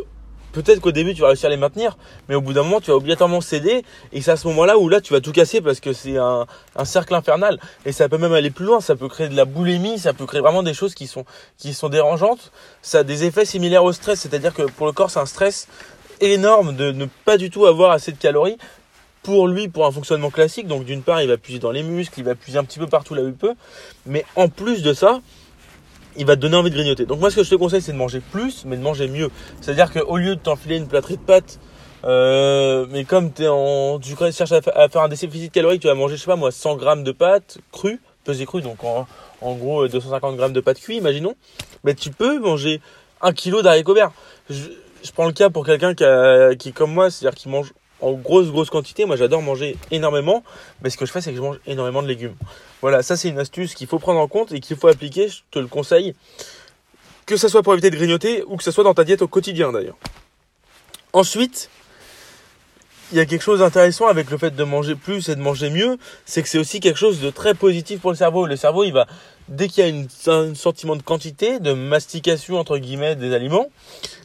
peut-être 0.52 0.80
qu'au 0.80 0.92
début 0.92 1.14
tu 1.14 1.20
vas 1.20 1.28
réussir 1.28 1.46
à 1.46 1.50
les 1.50 1.56
maintenir, 1.56 1.98
mais 2.28 2.34
au 2.34 2.40
bout 2.40 2.54
d'un 2.54 2.62
moment 2.62 2.80
tu 2.80 2.90
vas 2.90 2.96
obligatoirement 2.96 3.42
céder 3.42 3.84
et 4.12 4.22
c'est 4.22 4.30
à 4.30 4.36
ce 4.36 4.48
moment-là 4.48 4.78
où 4.78 4.88
là 4.88 5.02
tu 5.02 5.12
vas 5.12 5.20
tout 5.20 5.32
casser 5.32 5.60
parce 5.60 5.80
que 5.80 5.92
c'est 5.92 6.16
un, 6.16 6.46
un, 6.76 6.84
cercle 6.86 7.14
infernal 7.14 7.60
et 7.84 7.92
ça 7.92 8.08
peut 8.08 8.16
même 8.16 8.32
aller 8.32 8.50
plus 8.50 8.64
loin, 8.64 8.80
ça 8.80 8.96
peut 8.96 9.08
créer 9.08 9.28
de 9.28 9.36
la 9.36 9.44
boulimie, 9.44 9.98
ça 9.98 10.14
peut 10.14 10.24
créer 10.24 10.40
vraiment 10.40 10.62
des 10.62 10.72
choses 10.72 10.94
qui 10.94 11.06
sont 11.06 11.26
qui 11.58 11.74
sont 11.74 11.90
dérangeantes. 11.90 12.52
Ça 12.80 13.00
a 13.00 13.02
des 13.04 13.24
effets 13.24 13.44
similaires 13.44 13.84
au 13.84 13.92
stress, 13.92 14.20
c'est-à-dire 14.20 14.54
que 14.54 14.62
pour 14.62 14.86
le 14.86 14.92
corps 14.92 15.10
c'est 15.10 15.20
un 15.20 15.26
stress 15.26 15.68
énorme 16.20 16.74
de 16.74 16.90
ne 16.92 17.06
pas 17.24 17.36
du 17.36 17.50
tout 17.50 17.66
avoir 17.66 17.90
assez 17.90 18.12
de 18.12 18.18
calories 18.18 18.58
pour 19.22 19.48
lui 19.48 19.68
pour 19.68 19.86
un 19.86 19.90
fonctionnement 19.90 20.30
classique. 20.30 20.66
Donc 20.66 20.84
d'une 20.84 21.02
part 21.02 21.22
il 21.22 21.28
va 21.28 21.36
puiser 21.36 21.58
dans 21.58 21.70
les 21.70 21.82
muscles, 21.82 22.14
il 22.18 22.24
va 22.24 22.34
puiser 22.34 22.58
un 22.58 22.64
petit 22.64 22.78
peu 22.78 22.86
partout 22.86 23.14
là 23.14 23.22
où 23.22 23.28
il 23.28 23.34
peut, 23.34 23.54
mais 24.06 24.24
en 24.36 24.48
plus 24.48 24.82
de 24.82 24.92
ça 24.92 25.20
il 26.16 26.26
va 26.26 26.36
te 26.36 26.40
donner 26.40 26.56
envie 26.56 26.70
de 26.70 26.74
grignoter. 26.74 27.06
Donc 27.06 27.20
moi 27.20 27.30
ce 27.30 27.36
que 27.36 27.42
je 27.42 27.50
te 27.50 27.54
conseille 27.54 27.82
c'est 27.82 27.92
de 27.92 27.96
manger 27.96 28.20
plus 28.20 28.64
mais 28.64 28.76
de 28.76 28.82
manger 28.82 29.08
mieux. 29.08 29.30
C'est-à-dire 29.60 29.92
qu'au 29.92 30.16
lieu 30.16 30.36
de 30.36 30.40
t'enfiler 30.40 30.76
une 30.76 30.88
plâtrée 30.88 31.16
de 31.16 31.22
pâtes, 31.22 31.58
euh, 32.04 32.86
mais 32.90 33.04
comme 33.04 33.30
es 33.38 33.46
en, 33.46 33.98
tu 33.98 34.16
cherches 34.32 34.52
à, 34.52 34.88
faire 34.88 35.02
un 35.02 35.08
déficit 35.08 35.52
calorique, 35.52 35.82
tu 35.82 35.88
vas 35.88 35.94
manger 35.94 36.16
je 36.16 36.22
sais 36.22 36.26
pas 36.26 36.36
moi 36.36 36.50
100 36.50 36.76
grammes 36.76 37.04
de 37.04 37.12
pâtes 37.12 37.58
crues, 37.72 38.00
pesées 38.24 38.46
crues 38.46 38.62
donc 38.62 38.82
en, 38.84 39.06
gros 39.42 39.86
250 39.86 40.36
grammes 40.36 40.52
de 40.52 40.60
pâtes 40.60 40.80
cuites 40.80 40.98
imaginons. 40.98 41.34
Mais 41.84 41.94
tu 41.94 42.10
peux 42.10 42.38
manger 42.38 42.80
un 43.22 43.32
kilo 43.32 43.62
d'haricots 43.62 43.94
verts. 43.94 44.12
Je, 44.48 44.64
je, 45.02 45.12
prends 45.12 45.26
le 45.26 45.32
cas 45.32 45.50
pour 45.50 45.64
quelqu'un 45.64 45.94
qui, 45.94 46.04
qui 46.58 46.68
est 46.70 46.72
comme 46.72 46.92
moi, 46.92 47.10
c'est-à-dire 47.10 47.38
qui 47.38 47.48
mange 47.48 47.72
en 48.00 48.12
grosse 48.12 48.50
grosse 48.50 48.70
quantité. 48.70 49.04
Moi 49.04 49.16
j'adore 49.16 49.42
manger 49.42 49.76
énormément, 49.90 50.42
mais 50.82 50.90
ce 50.90 50.96
que 50.96 51.06
je 51.06 51.12
fais 51.12 51.20
c'est 51.20 51.30
que 51.30 51.36
je 51.36 51.42
mange 51.42 51.60
énormément 51.66 52.02
de 52.02 52.08
légumes. 52.08 52.34
Voilà, 52.80 53.02
ça 53.02 53.16
c'est 53.16 53.28
une 53.28 53.38
astuce 53.38 53.74
qu'il 53.74 53.86
faut 53.86 53.98
prendre 53.98 54.20
en 54.20 54.28
compte 54.28 54.52
et 54.52 54.60
qu'il 54.60 54.76
faut 54.76 54.88
appliquer, 54.88 55.28
je 55.28 55.40
te 55.50 55.58
le 55.58 55.66
conseille, 55.66 56.14
que 57.26 57.36
ce 57.36 57.48
soit 57.48 57.62
pour 57.62 57.72
éviter 57.72 57.90
de 57.90 57.96
grignoter 57.96 58.42
ou 58.46 58.56
que 58.56 58.64
ce 58.64 58.70
soit 58.70 58.84
dans 58.84 58.94
ta 58.94 59.04
diète 59.04 59.22
au 59.22 59.28
quotidien 59.28 59.72
d'ailleurs. 59.72 59.96
Ensuite, 61.12 61.70
il 63.12 63.18
y 63.18 63.20
a 63.20 63.26
quelque 63.26 63.42
chose 63.42 63.58
d'intéressant 63.58 64.06
avec 64.06 64.30
le 64.30 64.38
fait 64.38 64.54
de 64.54 64.64
manger 64.64 64.94
plus 64.94 65.28
et 65.28 65.34
de 65.34 65.40
manger 65.40 65.70
mieux, 65.70 65.98
c'est 66.24 66.42
que 66.42 66.48
c'est 66.48 66.58
aussi 66.58 66.78
quelque 66.78 66.98
chose 66.98 67.20
de 67.20 67.30
très 67.30 67.54
positif 67.54 68.00
pour 68.00 68.10
le 68.10 68.16
cerveau. 68.16 68.46
Le 68.46 68.56
cerveau, 68.56 68.84
il 68.84 68.92
va 68.92 69.06
dès 69.50 69.68
qu'il 69.68 69.84
y 69.84 69.90
a 69.90 70.32
un 70.32 70.54
sentiment 70.54 70.96
de 70.96 71.02
quantité, 71.02 71.58
de 71.58 71.72
mastication 71.72 72.58
entre 72.58 72.78
guillemets 72.78 73.16
des 73.16 73.34
aliments, 73.34 73.66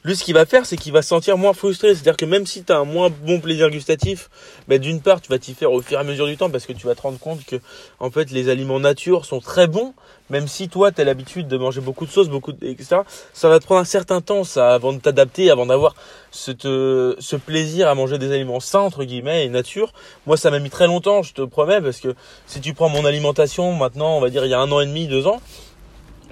lui 0.04 0.16
ce 0.16 0.24
qu'il 0.24 0.36
va 0.36 0.46
faire 0.46 0.66
c'est 0.66 0.78
qu'il 0.78 0.94
va 0.94 1.02
se 1.02 1.10
sentir 1.10 1.38
moins 1.38 1.54
frustré. 1.54 1.94
C'est-à-dire 1.94 2.16
que 2.16 2.26
même 2.26 2.46
si 2.46 2.64
tu 2.64 2.72
as 2.72 2.78
un 2.78 2.86
moins 2.86 3.10
bon 3.10 3.40
plaisir 3.40 3.70
gustatif, 3.70 4.30
ben, 4.68 4.80
d'une 4.80 5.02
part 5.02 5.22
tu 5.22 5.30
vas 5.30 5.40
t'y 5.40 5.54
faire 5.54 5.72
au 5.72 5.82
fur 5.82 5.98
et 5.98 6.02
à 6.02 6.04
mesure 6.04 6.28
du 6.28 6.38
temps 6.38 6.50
parce 6.50 6.66
que 6.66 6.74
tu 6.74 6.86
vas 6.86 6.96
te 6.96 7.02
rendre 7.02 7.20
compte 7.20 7.44
que 7.46 7.58
en 8.00 8.12
fait 8.12 8.32
les 8.32 8.50
aliments 8.50 8.80
nature 8.80 9.26
sont 9.26 9.40
très 9.40 9.68
bons, 9.68 9.94
même 10.30 10.48
si 10.48 10.70
toi 10.70 10.92
tu 10.92 11.02
as 11.02 11.04
l'habitude 11.04 11.48
de 11.48 11.58
manger 11.58 11.82
beaucoup 11.82 12.06
de 12.06 12.12
sauce, 12.12 12.30
beaucoup 12.30 12.52
de, 12.52 12.66
etc. 12.68 12.98
Ça 13.34 13.50
va 13.50 13.60
te 13.60 13.66
prendre 13.66 13.82
un 13.82 13.86
certain 13.86 14.22
temps 14.22 14.44
ça 14.44 14.74
avant 14.76 14.94
de 14.94 15.00
t'adapter, 15.00 15.50
avant 15.50 15.66
d'avoir 15.66 15.96
ce, 16.30 17.16
ce 17.18 17.36
plaisir 17.36 17.88
à 17.88 17.96
manger 17.96 18.20
des 18.20 18.32
aliments 18.32 18.60
sains 18.60 18.82
entre 18.82 19.04
guillemets 19.04 19.46
et 19.46 19.50
nature. 19.50 19.92
Moi 20.28 20.38
ça 20.38 20.52
m'a 20.52 20.60
mis 20.60 20.70
très 20.70 20.86
longtemps, 20.86 21.24
je 21.24 21.34
te 21.34 21.42
promets, 21.42 21.82
parce 21.82 22.00
que 22.00 22.14
si 22.46 22.62
tu 22.62 22.76
prends 22.76 22.90
mon 22.90 23.06
alimentation 23.06 23.74
maintenant, 23.74 24.18
on 24.18 24.22
va 24.22 24.30
dire 24.30 24.46
il 24.46 24.52
y 24.52 24.54
a 24.54 24.60
un 24.60 24.72
an 24.72 24.82
et 24.82 24.86
demi, 24.86 25.08
ans, 25.24 25.42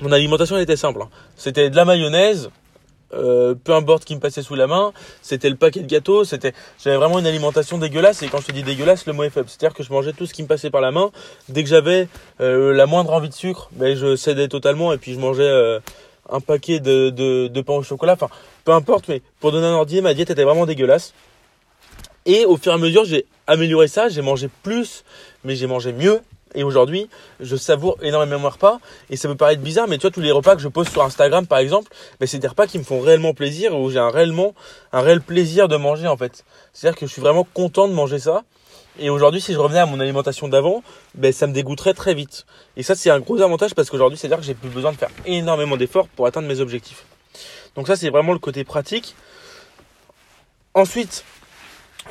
mon 0.02 0.12
alimentation 0.12 0.58
était 0.58 0.76
simple. 0.76 1.02
Hein. 1.02 1.10
C'était 1.36 1.70
de 1.70 1.76
la 1.76 1.86
mayonnaise, 1.86 2.50
euh, 3.14 3.54
peu 3.56 3.74
importe 3.74 4.06
qui 4.06 4.16
me 4.16 4.20
passait 4.20 4.42
sous 4.42 4.56
la 4.56 4.68
main, 4.68 4.92
c'était 5.22 5.50
le 5.50 5.56
paquet 5.56 5.82
de 5.82 5.88
gâteaux, 5.88 6.24
c'était 6.24 6.54
j'avais 6.84 6.98
vraiment 6.98 7.20
une 7.20 7.28
alimentation 7.28 7.78
dégueulasse 7.78 8.24
et 8.24 8.28
quand 8.28 8.42
je 8.42 8.48
te 8.48 8.52
dis 8.52 8.64
dégueulasse, 8.64 9.06
le 9.06 9.14
mot 9.14 9.24
est 9.24 9.30
faible, 9.30 9.48
c'est-à-dire 9.50 9.76
que 9.76 9.84
je 9.84 9.92
mangeais 9.92 10.14
tout 10.14 10.26
ce 10.26 10.34
qui 10.34 10.42
me 10.42 10.48
passait 10.48 10.72
par 10.72 10.82
la 10.82 10.92
main. 10.92 11.12
Dès 11.50 11.64
que 11.64 11.70
j'avais 11.70 12.08
euh, 12.42 12.74
la 12.74 12.86
moindre 12.86 13.14
envie 13.14 13.30
de 13.30 13.34
sucre, 13.34 13.70
ben 13.74 13.96
je 13.96 14.16
cédais 14.16 14.48
totalement 14.48 14.94
et 14.94 14.98
puis 14.98 15.14
je 15.14 15.20
mangeais 15.20 15.44
euh, 15.44 15.80
un 16.30 16.40
paquet 16.40 16.80
de, 16.80 17.10
de, 17.10 17.62
pain 17.62 17.74
au 17.74 17.84
chocolat. 17.84 18.14
Enfin, 18.14 18.30
peu 18.66 18.72
importe, 18.72 19.08
mais 19.10 19.22
pour 19.40 19.52
donner 19.52 19.68
un 19.68 19.74
ordinateur, 19.74 20.10
ma 20.10 20.14
diète 20.14 20.32
était 20.32 20.44
vraiment 20.44 20.66
dégueulasse. 20.66 21.14
Et 22.26 22.46
au 22.46 22.58
fur 22.58 22.72
et 22.72 22.76
à 22.76 22.78
mesure, 22.78 23.06
j'ai 23.06 23.26
amélioré 23.48 23.88
ça, 23.88 24.08
j'ai 24.08 24.22
mangé 24.22 24.50
plus, 24.64 25.04
mais 25.44 25.56
j'ai 25.56 25.68
mangé 25.68 25.92
mieux, 25.92 26.22
et 26.56 26.64
aujourd'hui, 26.64 27.10
je 27.40 27.56
savoure 27.56 27.98
énormément 28.02 28.40
mes 28.40 28.48
repas. 28.48 28.80
Et 29.10 29.18
ça 29.18 29.28
peut 29.28 29.36
paraître 29.36 29.62
bizarre, 29.62 29.88
mais 29.88 29.98
tu 29.98 30.04
vois, 30.04 30.12
tous 30.12 30.22
les 30.22 30.32
repas 30.32 30.56
que 30.56 30.62
je 30.62 30.68
pose 30.68 30.88
sur 30.90 31.04
Instagram, 31.04 31.48
par 31.48 31.60
exemple, 31.60 31.92
ben, 32.20 32.28
c'est 32.28 32.40
des 32.40 32.48
repas 32.48 32.68
qui 32.68 32.80
me 32.80 32.84
font 32.84 33.00
réellement 33.00 33.34
plaisir, 33.34 33.78
où 33.78 33.90
j'ai 33.90 34.00
un 34.00 34.10
réellement, 34.10 34.54
un 34.92 35.02
réel 35.02 35.22
plaisir 35.22 35.68
de 35.68 35.76
manger, 35.76 36.08
en 36.08 36.18
fait. 36.18 36.44
C'est-à-dire 36.74 37.00
que 37.00 37.08
je 37.08 37.12
suis 37.12 37.22
vraiment 37.22 37.44
content 37.54 37.88
de 37.88 37.94
manger 37.94 38.20
ça. 38.20 38.44
Et 39.00 39.10
aujourd'hui, 39.10 39.42
si 39.42 39.54
je 39.54 39.58
revenais 39.58 39.80
à 39.80 39.86
mon 39.88 40.00
alimentation 40.00 40.48
d'avant, 40.48 40.84
ben, 41.16 41.34
ça 41.34 41.48
me 41.48 41.54
dégoûterait 41.54 41.96
très 41.96 42.14
vite. 42.14 42.46
Et 42.78 42.84
ça, 42.84 42.96
c'est 42.96 43.10
un 43.10 43.20
gros 43.20 43.42
avantage 43.42 43.74
parce 43.74 43.90
qu'aujourd'hui, 43.90 44.18
c'est-à-dire 44.18 44.38
que 44.38 44.44
j'ai 44.44 44.54
plus 44.54 44.70
besoin 44.70 44.92
de 44.92 44.98
faire 44.98 45.10
énormément 45.26 45.78
d'efforts 45.78 46.08
pour 46.10 46.28
atteindre 46.28 46.48
mes 46.48 46.60
objectifs. 46.60 47.06
Donc 47.76 47.88
ça, 47.88 47.96
c'est 47.96 48.10
vraiment 48.10 48.34
le 48.34 48.40
côté 48.40 48.64
pratique. 48.64 49.16
Ensuite, 50.76 51.24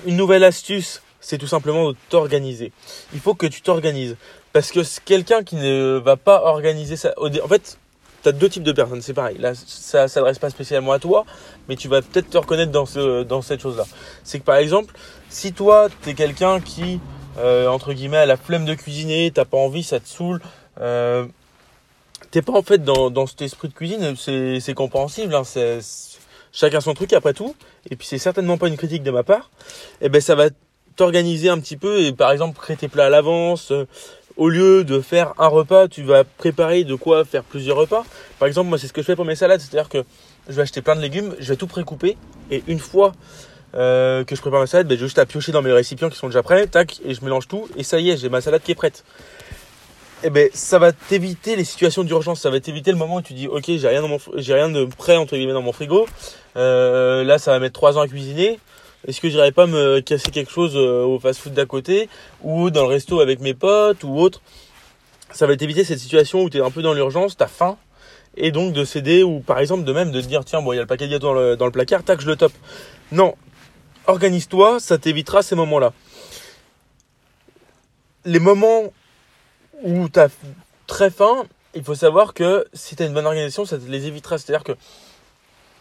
une 0.06 0.16
nouvelle 0.16 0.42
astuce 0.42 1.02
c'est 1.22 1.38
tout 1.38 1.46
simplement 1.46 1.92
de 1.92 1.96
t'organiser. 2.10 2.72
Il 3.14 3.20
faut 3.20 3.34
que 3.34 3.46
tu 3.46 3.62
t'organises. 3.62 4.16
Parce 4.52 4.70
que 4.70 4.80
quelqu'un 5.04 5.42
qui 5.42 5.56
ne 5.56 5.98
va 6.04 6.16
pas 6.16 6.42
organiser 6.42 6.96
ça... 6.96 7.14
En 7.16 7.48
fait, 7.48 7.78
tu 8.22 8.28
as 8.28 8.32
deux 8.32 8.48
types 8.48 8.62
de 8.62 8.72
personnes, 8.72 9.00
c'est 9.00 9.14
pareil. 9.14 9.38
Là, 9.38 9.52
ça 9.54 10.08
s'adresse 10.08 10.38
pas 10.38 10.50
spécialement 10.50 10.92
à 10.92 10.98
toi, 10.98 11.24
mais 11.68 11.76
tu 11.76 11.88
vas 11.88 12.02
peut-être 12.02 12.28
te 12.28 12.38
reconnaître 12.38 12.70
dans, 12.70 12.86
ce, 12.86 13.22
dans 13.22 13.40
cette 13.40 13.60
chose-là. 13.60 13.84
C'est 14.24 14.40
que 14.40 14.44
par 14.44 14.56
exemple, 14.56 14.94
si 15.28 15.52
toi, 15.52 15.88
tu 16.02 16.10
es 16.10 16.14
quelqu'un 16.14 16.60
qui, 16.60 17.00
euh, 17.38 17.66
entre 17.68 17.92
guillemets, 17.92 18.18
a 18.18 18.26
la 18.26 18.36
flemme 18.36 18.64
de 18.64 18.74
cuisiner, 18.74 19.30
t'as 19.32 19.44
pas 19.44 19.56
envie, 19.56 19.82
ça 19.82 20.00
te 20.00 20.08
saoule, 20.08 20.40
euh, 20.80 21.26
t'es 22.30 22.42
pas 22.42 22.52
en 22.52 22.62
fait 22.62 22.84
dans, 22.84 23.10
dans 23.10 23.26
cet 23.26 23.42
esprit 23.42 23.68
de 23.68 23.74
cuisine, 23.74 24.14
c'est 24.16 24.74
compréhensible, 24.74 25.34
hein, 25.34 25.44
c'est 25.44 25.78
chacun 26.52 26.80
son 26.80 26.94
truc 26.94 27.12
après 27.12 27.32
tout, 27.32 27.56
et 27.90 27.96
puis 27.96 28.06
c'est 28.06 28.18
certainement 28.18 28.58
pas 28.58 28.68
une 28.68 28.76
critique 28.76 29.02
de 29.02 29.10
ma 29.10 29.22
part, 29.22 29.50
et 30.00 30.06
eh 30.06 30.08
ben 30.08 30.20
ça 30.20 30.34
va 30.34 30.48
t'organiser 30.96 31.48
un 31.48 31.58
petit 31.58 31.76
peu 31.76 32.00
et 32.00 32.12
par 32.12 32.30
exemple 32.30 32.58
créer 32.58 32.76
tes 32.76 32.88
plats 32.88 33.06
à 33.06 33.10
l'avance, 33.10 33.72
euh, 33.72 33.86
au 34.36 34.48
lieu 34.48 34.84
de 34.84 35.00
faire 35.00 35.34
un 35.38 35.48
repas, 35.48 35.88
tu 35.88 36.02
vas 36.02 36.24
préparer 36.24 36.84
de 36.84 36.94
quoi 36.94 37.24
faire 37.24 37.44
plusieurs 37.44 37.76
repas. 37.76 38.04
Par 38.38 38.48
exemple, 38.48 38.68
moi, 38.68 38.78
c'est 38.78 38.86
ce 38.86 38.92
que 38.92 39.02
je 39.02 39.06
fais 39.06 39.16
pour 39.16 39.24
mes 39.24 39.36
salades, 39.36 39.60
c'est-à-dire 39.60 39.88
que 39.88 40.04
je 40.48 40.54
vais 40.54 40.62
acheter 40.62 40.82
plein 40.82 40.96
de 40.96 41.00
légumes, 41.00 41.34
je 41.38 41.48
vais 41.48 41.56
tout 41.56 41.66
précouper, 41.66 42.16
et 42.50 42.62
une 42.66 42.78
fois 42.78 43.12
euh, 43.74 44.24
que 44.24 44.34
je 44.34 44.40
prépare 44.40 44.60
ma 44.60 44.66
salade, 44.66 44.88
ben, 44.88 44.98
j'ai 44.98 45.04
juste 45.04 45.18
à 45.18 45.26
piocher 45.26 45.52
dans 45.52 45.62
mes 45.62 45.72
récipients 45.72 46.10
qui 46.10 46.16
sont 46.16 46.28
déjà 46.28 46.42
prêts, 46.42 46.66
tac, 46.66 47.00
et 47.04 47.14
je 47.14 47.24
mélange 47.24 47.48
tout, 47.48 47.68
et 47.76 47.84
ça 47.84 47.98
y 47.98 48.10
est, 48.10 48.16
j'ai 48.16 48.28
ma 48.28 48.40
salade 48.40 48.62
qui 48.62 48.72
est 48.72 48.76
prête. 48.76 49.04
Et 50.24 50.28
eh 50.28 50.30
ben, 50.30 50.48
ça 50.54 50.78
va 50.78 50.92
t'éviter 50.92 51.56
les 51.56 51.64
situations 51.64 52.04
d'urgence, 52.04 52.40
ça 52.40 52.50
va 52.50 52.60
t'éviter 52.60 52.92
le 52.92 52.96
moment 52.96 53.16
où 53.16 53.22
tu 53.22 53.32
dis, 53.32 53.48
ok, 53.48 53.64
j'ai 53.66 53.88
rien, 53.88 54.02
de 54.02 54.84
prêt 54.84 55.16
entre 55.16 55.34
guillemets 55.36 55.52
dans 55.52 55.62
mon 55.62 55.72
frigo, 55.72 56.06
euh, 56.56 57.24
là, 57.24 57.38
ça 57.38 57.50
va 57.50 57.58
mettre 57.58 57.74
3 57.74 57.98
ans 57.98 58.02
à 58.02 58.08
cuisiner. 58.08 58.60
Est-ce 59.06 59.20
que 59.20 59.28
j'irais 59.28 59.52
pas 59.52 59.66
me 59.66 60.00
casser 60.00 60.30
quelque 60.30 60.50
chose 60.50 60.76
euh, 60.76 61.04
au 61.04 61.18
fast-food 61.18 61.54
d'à 61.54 61.66
côté 61.66 62.08
ou 62.42 62.70
dans 62.70 62.82
le 62.82 62.88
resto 62.88 63.20
avec 63.20 63.40
mes 63.40 63.54
potes 63.54 64.04
ou 64.04 64.16
autre? 64.16 64.40
Ça 65.32 65.46
va 65.46 65.56
t'éviter 65.56 65.84
cette 65.84 65.98
situation 65.98 66.42
où 66.42 66.50
tu 66.50 66.58
es 66.58 66.60
un 66.60 66.70
peu 66.70 66.82
dans 66.82 66.94
l'urgence, 66.94 67.36
tu 67.36 67.42
as 67.42 67.48
faim 67.48 67.76
et 68.36 68.50
donc 68.50 68.72
de 68.72 68.84
céder 68.84 69.22
ou 69.22 69.40
par 69.40 69.58
exemple 69.58 69.84
de 69.84 69.92
même 69.92 70.10
de 70.10 70.20
te 70.20 70.26
dire 70.26 70.44
tiens 70.44 70.62
bon 70.62 70.72
il 70.72 70.76
y 70.76 70.78
a 70.78 70.82
le 70.82 70.86
paquet 70.86 71.06
de 71.06 71.12
gâteaux 71.12 71.26
dans 71.28 71.34
le, 71.34 71.56
dans 71.56 71.66
le 71.66 71.72
placard, 71.72 72.02
tac 72.02 72.20
je 72.20 72.26
le 72.26 72.36
top. 72.36 72.52
Non, 73.10 73.34
organise-toi, 74.06 74.80
ça 74.80 74.98
t'évitera 74.98 75.42
ces 75.42 75.54
moments-là. 75.54 75.92
Les 78.24 78.38
moments 78.38 78.92
où 79.82 80.08
tu 80.08 80.20
as 80.20 80.28
très 80.86 81.10
faim, 81.10 81.44
il 81.74 81.82
faut 81.82 81.94
savoir 81.94 82.34
que 82.34 82.66
si 82.72 82.96
tu 82.96 83.02
as 83.02 83.06
une 83.06 83.14
bonne 83.14 83.26
organisation, 83.26 83.64
ça 83.64 83.78
te 83.78 83.84
les 83.88 84.06
évitera. 84.06 84.38
C'est-à-dire 84.38 84.64
que 84.64 84.72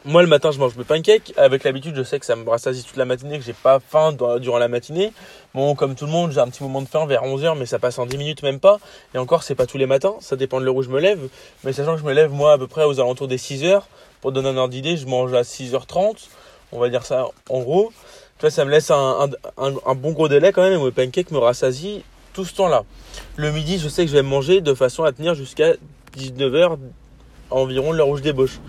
moi, 0.03 0.23
le 0.23 0.27
matin, 0.27 0.49
je 0.49 0.57
mange 0.57 0.75
mes 0.77 0.83
pancakes. 0.83 1.31
Avec 1.37 1.63
l'habitude, 1.63 1.95
je 1.95 2.01
sais 2.01 2.19
que 2.19 2.25
ça 2.25 2.35
me 2.35 2.49
rassasie 2.49 2.83
toute 2.83 2.97
la 2.97 3.05
matinée, 3.05 3.37
que 3.37 3.45
j'ai 3.45 3.53
pas 3.53 3.79
faim 3.79 4.13
durant 4.39 4.57
la 4.57 4.67
matinée. 4.67 5.13
Bon, 5.53 5.75
comme 5.75 5.93
tout 5.93 6.05
le 6.05 6.11
monde, 6.11 6.31
j'ai 6.31 6.39
un 6.39 6.47
petit 6.47 6.63
moment 6.63 6.81
de 6.81 6.87
faim 6.87 7.05
vers 7.05 7.21
11h, 7.21 7.55
mais 7.55 7.67
ça 7.67 7.77
passe 7.77 7.99
en 7.99 8.07
10 8.07 8.17
minutes, 8.17 8.41
même 8.41 8.59
pas. 8.59 8.79
Et 9.13 9.19
encore, 9.19 9.43
c'est 9.43 9.53
pas 9.53 9.67
tous 9.67 9.77
les 9.77 9.85
matins. 9.85 10.15
Ça 10.19 10.35
dépend 10.35 10.59
de 10.59 10.65
l'heure 10.65 10.75
où 10.75 10.81
je 10.81 10.89
me 10.89 10.99
lève. 10.99 11.19
Mais 11.63 11.71
sachant 11.71 11.93
que 11.93 12.01
je 12.01 12.05
me 12.05 12.13
lève, 12.13 12.31
moi, 12.31 12.53
à 12.53 12.57
peu 12.57 12.65
près 12.65 12.83
aux 12.83 12.99
alentours 12.99 13.27
des 13.27 13.37
6h. 13.37 13.83
Pour 14.21 14.31
donner 14.31 14.49
un 14.49 14.57
ordre 14.57 14.73
d'idée, 14.73 14.97
je 14.97 15.05
mange 15.05 15.33
à 15.35 15.43
6h30. 15.43 16.27
On 16.71 16.79
va 16.79 16.89
dire 16.89 17.05
ça 17.05 17.27
en 17.49 17.61
gros. 17.61 17.91
Tu 18.37 18.41
vois, 18.41 18.49
ça 18.49 18.65
me 18.65 18.71
laisse 18.71 18.89
un, 18.89 19.29
bon 19.95 20.11
gros 20.13 20.27
délai 20.27 20.51
quand 20.51 20.63
même. 20.63 20.79
Et 20.79 20.83
mes 20.83 20.91
pancakes 20.91 21.29
me 21.29 21.37
rassasient 21.37 22.01
tout 22.33 22.45
ce 22.45 22.55
temps-là. 22.55 22.85
Le 23.35 23.51
midi, 23.51 23.77
je 23.77 23.87
sais 23.87 24.03
que 24.03 24.09
je 24.09 24.15
vais 24.15 24.23
manger 24.23 24.61
de 24.61 24.73
façon 24.73 25.03
à 25.03 25.11
tenir 25.11 25.35
jusqu'à 25.35 25.73
19h 26.17 26.77
environ 27.51 27.91
l'heure 27.91 28.09
où 28.09 28.17
je 28.17 28.23
débauche. 28.23 28.59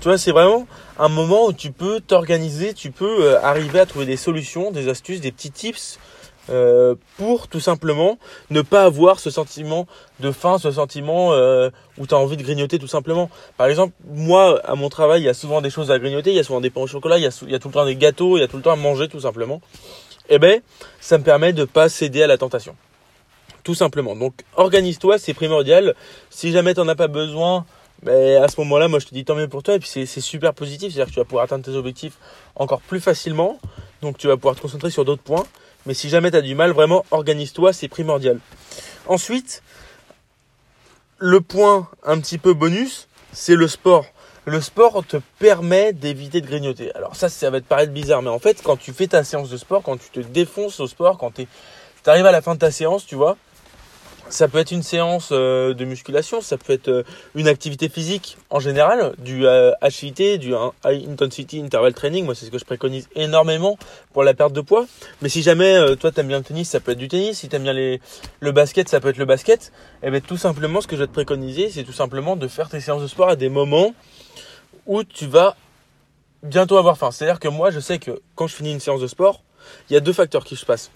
Tu 0.00 0.04
vois, 0.04 0.16
c'est 0.16 0.30
vraiment 0.30 0.66
un 0.98 1.08
moment 1.08 1.46
où 1.46 1.52
tu 1.52 1.72
peux 1.72 2.00
t'organiser, 2.00 2.72
tu 2.72 2.92
peux 2.92 3.24
euh, 3.24 3.42
arriver 3.42 3.80
à 3.80 3.86
trouver 3.86 4.06
des 4.06 4.16
solutions, 4.16 4.70
des 4.70 4.88
astuces, 4.88 5.20
des 5.20 5.32
petits 5.32 5.50
tips 5.50 5.98
euh, 6.50 6.94
pour 7.16 7.48
tout 7.48 7.58
simplement 7.58 8.16
ne 8.50 8.62
pas 8.62 8.84
avoir 8.84 9.18
ce 9.18 9.28
sentiment 9.28 9.86
de 10.20 10.30
faim, 10.30 10.58
ce 10.58 10.70
sentiment 10.70 11.32
euh, 11.32 11.70
où 11.98 12.06
tu 12.06 12.14
as 12.14 12.18
envie 12.18 12.36
de 12.36 12.42
grignoter 12.44 12.78
tout 12.78 12.86
simplement. 12.86 13.28
Par 13.56 13.66
exemple, 13.66 13.92
moi, 14.08 14.60
à 14.64 14.76
mon 14.76 14.88
travail, 14.88 15.22
il 15.22 15.24
y 15.24 15.28
a 15.28 15.34
souvent 15.34 15.60
des 15.60 15.70
choses 15.70 15.90
à 15.90 15.98
grignoter, 15.98 16.30
il 16.30 16.36
y 16.36 16.40
a 16.40 16.44
souvent 16.44 16.60
des 16.60 16.70
pains 16.70 16.80
au 16.80 16.86
chocolat, 16.86 17.18
il 17.18 17.24
y 17.24 17.26
a, 17.26 17.42
il 17.42 17.50
y 17.50 17.54
a 17.56 17.58
tout 17.58 17.68
le 17.68 17.74
temps 17.74 17.84
des 17.84 17.96
gâteaux, 17.96 18.36
il 18.38 18.40
y 18.40 18.44
a 18.44 18.48
tout 18.48 18.56
le 18.56 18.62
temps 18.62 18.72
à 18.72 18.76
manger 18.76 19.08
tout 19.08 19.20
simplement. 19.20 19.60
Eh 20.30 20.38
ben, 20.38 20.60
ça 21.00 21.18
me 21.18 21.24
permet 21.24 21.52
de 21.52 21.64
pas 21.64 21.88
céder 21.88 22.22
à 22.22 22.28
la 22.28 22.38
tentation. 22.38 22.76
Tout 23.64 23.74
simplement. 23.74 24.14
Donc, 24.14 24.34
organise-toi, 24.56 25.18
c'est 25.18 25.34
primordial. 25.34 25.94
Si 26.30 26.52
jamais 26.52 26.72
tu 26.72 26.80
n'en 26.80 26.88
as 26.88 26.94
pas 26.94 27.08
besoin, 27.08 27.66
mais 28.02 28.36
à 28.36 28.48
ce 28.48 28.60
moment-là, 28.60 28.88
moi 28.88 28.98
je 28.98 29.06
te 29.06 29.14
dis 29.14 29.24
tant 29.24 29.34
mieux 29.34 29.48
pour 29.48 29.62
toi. 29.62 29.74
Et 29.74 29.78
puis 29.78 29.88
c'est 29.88 30.06
super 30.20 30.54
positif, 30.54 30.92
c'est-à-dire 30.92 31.10
que 31.10 31.14
tu 31.14 31.20
vas 31.20 31.24
pouvoir 31.24 31.44
atteindre 31.44 31.64
tes 31.64 31.74
objectifs 31.74 32.14
encore 32.54 32.80
plus 32.80 33.00
facilement. 33.00 33.58
Donc 34.02 34.18
tu 34.18 34.28
vas 34.28 34.36
pouvoir 34.36 34.54
te 34.54 34.60
concentrer 34.60 34.90
sur 34.90 35.04
d'autres 35.04 35.22
points. 35.22 35.46
Mais 35.86 35.94
si 35.94 36.08
jamais 36.08 36.30
tu 36.30 36.36
as 36.36 36.42
du 36.42 36.54
mal, 36.54 36.72
vraiment 36.72 37.04
organise-toi, 37.10 37.72
c'est 37.72 37.88
primordial. 37.88 38.38
Ensuite, 39.06 39.62
le 41.18 41.40
point 41.40 41.88
un 42.04 42.20
petit 42.20 42.38
peu 42.38 42.54
bonus, 42.54 43.08
c'est 43.32 43.56
le 43.56 43.66
sport. 43.68 44.06
Le 44.44 44.60
sport 44.60 45.04
te 45.06 45.18
permet 45.38 45.92
d'éviter 45.92 46.40
de 46.40 46.46
grignoter. 46.46 46.94
Alors 46.94 47.16
ça, 47.16 47.28
ça 47.28 47.50
va 47.50 47.60
te 47.60 47.66
paraître 47.66 47.92
bizarre, 47.92 48.22
mais 48.22 48.30
en 48.30 48.38
fait, 48.38 48.62
quand 48.62 48.76
tu 48.76 48.92
fais 48.92 49.08
ta 49.08 49.24
séance 49.24 49.50
de 49.50 49.56
sport, 49.56 49.82
quand 49.82 49.98
tu 49.98 50.08
te 50.10 50.20
défonces 50.20 50.80
au 50.80 50.86
sport, 50.86 51.18
quand 51.18 51.32
tu 51.34 51.46
arrives 52.06 52.26
à 52.26 52.32
la 52.32 52.40
fin 52.40 52.54
de 52.54 52.60
ta 52.60 52.70
séance, 52.70 53.04
tu 53.04 53.14
vois, 53.14 53.36
ça 54.30 54.48
peut 54.48 54.58
être 54.58 54.70
une 54.70 54.82
séance 54.82 55.30
euh, 55.32 55.74
de 55.74 55.84
musculation, 55.84 56.40
ça 56.40 56.58
peut 56.58 56.72
être 56.72 56.88
euh, 56.88 57.02
une 57.34 57.48
activité 57.48 57.88
physique 57.88 58.36
en 58.50 58.60
général, 58.60 59.14
du 59.18 59.44
HIT, 59.44 60.20
euh, 60.20 60.38
du 60.38 60.54
High 60.84 61.08
Intensity 61.08 61.60
Interval 61.60 61.94
Training. 61.94 62.24
Moi, 62.24 62.34
c'est 62.34 62.46
ce 62.46 62.50
que 62.50 62.58
je 62.58 62.64
préconise 62.64 63.08
énormément 63.14 63.78
pour 64.12 64.24
la 64.24 64.34
perte 64.34 64.52
de 64.52 64.60
poids. 64.60 64.86
Mais 65.22 65.28
si 65.28 65.42
jamais 65.42 65.96
toi, 65.96 66.10
tu 66.12 66.20
aimes 66.20 66.28
bien 66.28 66.38
le 66.38 66.44
tennis, 66.44 66.68
ça 66.68 66.80
peut 66.80 66.92
être 66.92 66.98
du 66.98 67.08
tennis. 67.08 67.38
Si 67.38 67.48
tu 67.48 67.56
aimes 67.56 67.62
bien 67.62 67.72
le 67.72 68.52
basket, 68.52 68.88
ça 68.88 69.00
peut 69.00 69.08
être 69.08 69.18
le 69.18 69.24
basket. 69.24 69.72
Et 70.02 70.08
eh 70.08 70.10
bien, 70.10 70.20
tout 70.20 70.36
simplement, 70.36 70.80
ce 70.80 70.86
que 70.86 70.96
je 70.96 71.02
vais 71.02 71.06
te 71.06 71.12
préconiser, 71.12 71.70
c'est 71.70 71.84
tout 71.84 71.92
simplement 71.92 72.36
de 72.36 72.48
faire 72.48 72.68
tes 72.68 72.80
séances 72.80 73.02
de 73.02 73.06
sport 73.06 73.30
à 73.30 73.36
des 73.36 73.48
moments 73.48 73.94
où 74.86 75.04
tu 75.04 75.26
vas 75.26 75.56
bientôt 76.42 76.76
avoir 76.76 76.96
faim. 76.96 77.10
C'est-à-dire 77.10 77.40
que 77.40 77.48
moi, 77.48 77.70
je 77.70 77.80
sais 77.80 77.98
que 77.98 78.20
quand 78.34 78.46
je 78.46 78.54
finis 78.54 78.72
une 78.72 78.80
séance 78.80 79.00
de 79.00 79.06
sport, 79.06 79.42
il 79.90 79.94
y 79.94 79.96
a 79.96 80.00
deux 80.00 80.12
facteurs 80.12 80.44
qui 80.44 80.56
se 80.56 80.64
passent. 80.64 80.90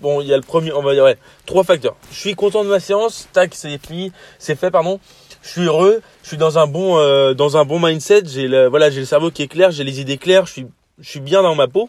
Bon, 0.00 0.20
il 0.20 0.26
y 0.26 0.34
a 0.34 0.36
le 0.36 0.42
premier, 0.42 0.72
on 0.72 0.82
va 0.82 0.92
dire, 0.92 1.04
ouais, 1.04 1.16
trois 1.46 1.64
facteurs. 1.64 1.96
Je 2.10 2.18
suis 2.18 2.34
content 2.34 2.64
de 2.64 2.68
ma 2.68 2.80
séance, 2.80 3.28
tac, 3.32 3.54
c'est 3.54 3.78
fini, 3.78 4.12
c'est 4.38 4.56
fait, 4.56 4.70
pardon. 4.70 5.00
Je 5.42 5.48
suis 5.48 5.62
heureux, 5.62 6.02
je 6.22 6.28
suis 6.28 6.36
dans 6.36 6.58
un 6.58 6.66
bon, 6.66 6.98
euh, 6.98 7.32
dans 7.32 7.56
un 7.56 7.64
bon 7.64 7.78
mindset. 7.78 8.22
J'ai 8.26 8.48
le, 8.48 8.66
voilà, 8.66 8.90
j'ai 8.90 9.00
le 9.00 9.06
cerveau 9.06 9.30
qui 9.30 9.42
est 9.42 9.48
clair, 9.48 9.70
j'ai 9.70 9.84
les 9.84 10.00
idées 10.00 10.18
claires, 10.18 10.46
je 10.46 10.52
suis, 10.52 10.66
je 10.98 11.08
suis 11.08 11.20
bien 11.20 11.42
dans 11.42 11.54
ma 11.54 11.68
peau. 11.68 11.88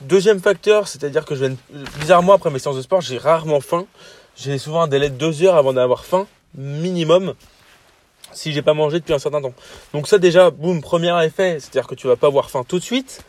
Deuxième 0.00 0.40
facteur, 0.40 0.88
c'est-à-dire 0.88 1.26
que 1.26 1.34
je 1.34 1.44
viens, 1.44 1.56
bizarrement 1.98 2.32
après 2.32 2.50
mes 2.50 2.58
séances 2.58 2.76
de 2.76 2.82
sport, 2.82 3.02
j'ai 3.02 3.18
rarement 3.18 3.60
faim. 3.60 3.86
J'ai 4.36 4.56
souvent 4.56 4.82
un 4.82 4.88
délai 4.88 5.10
de 5.10 5.16
deux 5.16 5.42
heures 5.42 5.56
avant 5.56 5.74
d'avoir 5.74 6.06
faim, 6.06 6.26
minimum, 6.54 7.34
si 8.32 8.52
j'ai 8.52 8.62
pas 8.62 8.72
mangé 8.72 9.00
depuis 9.00 9.12
un 9.12 9.18
certain 9.18 9.42
temps. 9.42 9.52
Donc 9.92 10.08
ça 10.08 10.18
déjà, 10.18 10.50
boum, 10.50 10.80
premier 10.80 11.12
effet, 11.24 11.58
c'est-à-dire 11.60 11.86
que 11.86 11.94
tu 11.94 12.06
vas 12.06 12.16
pas 12.16 12.28
avoir 12.28 12.48
faim 12.48 12.64
tout 12.66 12.78
de 12.78 12.84
suite. 12.84 13.22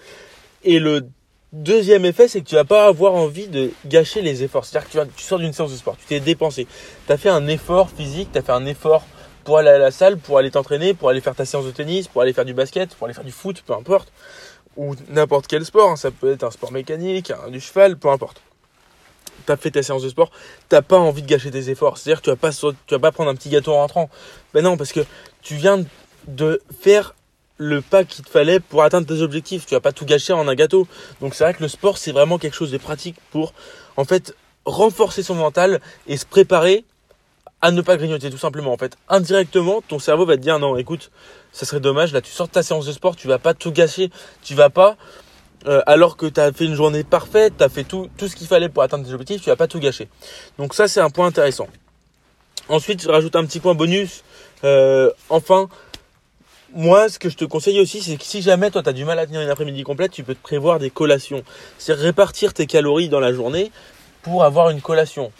Et 0.63 0.79
le 0.79 1.07
Deuxième 1.53 2.05
effet, 2.05 2.29
c'est 2.29 2.39
que 2.39 2.47
tu 2.47 2.55
vas 2.55 2.63
pas 2.63 2.85
avoir 2.85 3.13
envie 3.13 3.49
de 3.49 3.71
gâcher 3.85 4.21
les 4.21 4.41
efforts. 4.41 4.63
C'est-à-dire 4.63 4.89
que 4.89 5.13
tu, 5.17 5.23
sors 5.23 5.37
d'une 5.37 5.51
séance 5.51 5.71
de 5.71 5.75
sport, 5.75 5.97
tu 5.97 6.05
t'es 6.05 6.21
dépensé, 6.21 6.65
tu 7.05 7.11
as 7.11 7.17
fait 7.17 7.27
un 7.27 7.45
effort 7.47 7.89
physique, 7.89 8.29
tu 8.31 8.39
as 8.39 8.41
fait 8.41 8.53
un 8.53 8.65
effort 8.65 9.05
pour 9.43 9.57
aller 9.57 9.67
à 9.67 9.77
la 9.77 9.91
salle, 9.91 10.17
pour 10.17 10.37
aller 10.37 10.49
t'entraîner, 10.49 10.93
pour 10.93 11.09
aller 11.09 11.19
faire 11.19 11.35
ta 11.35 11.43
séance 11.43 11.65
de 11.65 11.71
tennis, 11.71 12.07
pour 12.07 12.21
aller 12.21 12.31
faire 12.31 12.45
du 12.45 12.53
basket, 12.53 12.95
pour 12.95 13.03
aller 13.05 13.13
faire 13.13 13.25
du 13.25 13.33
foot, 13.33 13.63
peu 13.67 13.73
importe, 13.73 14.13
ou 14.77 14.95
n'importe 15.09 15.47
quel 15.47 15.65
sport. 15.65 15.91
Hein. 15.91 15.95
Ça 15.97 16.09
peut 16.09 16.31
être 16.31 16.45
un 16.45 16.51
sport 16.51 16.71
mécanique, 16.71 17.33
du 17.49 17.59
cheval, 17.59 17.97
peu 17.97 18.07
importe. 18.07 18.41
Tu 19.45 19.51
as 19.51 19.57
fait 19.57 19.71
ta 19.71 19.83
séance 19.83 20.03
de 20.03 20.09
sport, 20.09 20.31
t'as 20.69 20.81
pas 20.81 20.99
envie 20.99 21.21
de 21.21 21.27
gâcher 21.27 21.51
tes 21.51 21.69
efforts. 21.69 21.97
C'est-à-dire 21.97 22.21
que 22.21 22.25
tu 22.25 22.29
vas 22.29 22.37
pas, 22.37 22.51
tu 22.51 22.95
vas 22.95 22.99
pas 22.99 23.11
prendre 23.11 23.29
un 23.29 23.35
petit 23.35 23.49
gâteau 23.49 23.73
en 23.73 23.79
rentrant. 23.79 24.09
Ben 24.53 24.63
non, 24.63 24.77
parce 24.77 24.93
que 24.93 25.01
tu 25.41 25.55
viens 25.55 25.83
de 26.27 26.61
faire 26.79 27.13
le 27.61 27.81
pas 27.81 28.03
qu'il 28.05 28.25
te 28.25 28.29
fallait 28.29 28.59
pour 28.59 28.81
atteindre 28.81 29.05
tes 29.05 29.21
objectifs. 29.21 29.67
Tu 29.67 29.75
vas 29.75 29.79
pas 29.79 29.91
tout 29.91 30.03
gâcher 30.03 30.33
en 30.33 30.47
un 30.47 30.55
gâteau. 30.55 30.87
Donc 31.21 31.35
c'est 31.35 31.43
vrai 31.43 31.53
que 31.53 31.61
le 31.61 31.67
sport, 31.67 31.99
c'est 31.99 32.11
vraiment 32.11 32.39
quelque 32.39 32.55
chose 32.55 32.71
de 32.71 32.79
pratique 32.79 33.17
pour, 33.29 33.53
en 33.97 34.03
fait, 34.03 34.35
renforcer 34.65 35.21
son 35.21 35.35
mental 35.35 35.79
et 36.07 36.17
se 36.17 36.25
préparer 36.25 36.85
à 37.61 37.69
ne 37.69 37.81
pas 37.81 37.97
grignoter 37.97 38.31
tout 38.31 38.39
simplement. 38.39 38.73
En 38.73 38.77
fait, 38.77 38.97
indirectement, 39.09 39.83
ton 39.87 39.99
cerveau 39.99 40.25
va 40.25 40.37
te 40.37 40.41
dire 40.41 40.57
non, 40.57 40.75
écoute, 40.75 41.11
ça 41.51 41.67
serait 41.67 41.79
dommage. 41.79 42.13
Là, 42.13 42.21
tu 42.21 42.31
sors 42.31 42.49
ta 42.49 42.63
séance 42.63 42.87
de 42.87 42.91
sport, 42.93 43.15
tu 43.15 43.27
vas 43.27 43.37
pas 43.37 43.53
tout 43.53 43.71
gâcher. 43.71 44.09
Tu 44.41 44.55
vas 44.55 44.71
pas, 44.71 44.97
euh, 45.67 45.83
alors 45.85 46.17
que 46.17 46.25
tu 46.25 46.39
as 46.39 46.51
fait 46.51 46.65
une 46.65 46.73
journée 46.73 47.03
parfaite, 47.03 47.53
tu 47.59 47.63
as 47.63 47.69
fait 47.69 47.83
tout, 47.83 48.09
tout 48.17 48.27
ce 48.27 48.35
qu'il 48.35 48.47
fallait 48.47 48.69
pour 48.69 48.81
atteindre 48.81 49.05
tes 49.05 49.13
objectifs, 49.13 49.43
tu 49.43 49.49
vas 49.51 49.55
pas 49.55 49.67
tout 49.67 49.79
gâcher. 49.79 50.09
Donc 50.57 50.73
ça, 50.73 50.87
c'est 50.87 50.99
un 50.99 51.11
point 51.11 51.27
intéressant. 51.27 51.67
Ensuite, 52.69 53.03
je 53.03 53.09
rajoute 53.09 53.35
un 53.35 53.45
petit 53.45 53.59
point 53.59 53.75
bonus. 53.75 54.23
Euh, 54.63 55.11
enfin, 55.29 55.69
moi, 56.73 57.09
ce 57.09 57.19
que 57.19 57.29
je 57.29 57.35
te 57.35 57.45
conseille 57.45 57.79
aussi, 57.79 58.01
c'est 58.01 58.17
que 58.17 58.23
si 58.23 58.41
jamais 58.41 58.71
toi, 58.71 58.81
tu 58.83 58.89
as 58.89 58.93
du 58.93 59.05
mal 59.05 59.19
à 59.19 59.25
tenir 59.25 59.41
une 59.41 59.49
après-midi 59.49 59.83
complète, 59.83 60.11
tu 60.11 60.23
peux 60.23 60.35
te 60.35 60.41
prévoir 60.41 60.79
des 60.79 60.89
collations. 60.89 61.43
C'est 61.77 61.93
répartir 61.93 62.53
tes 62.53 62.65
calories 62.65 63.09
dans 63.09 63.19
la 63.19 63.33
journée 63.33 63.71
pour 64.21 64.43
avoir 64.43 64.69
une 64.69 64.81
collation. 64.81 65.31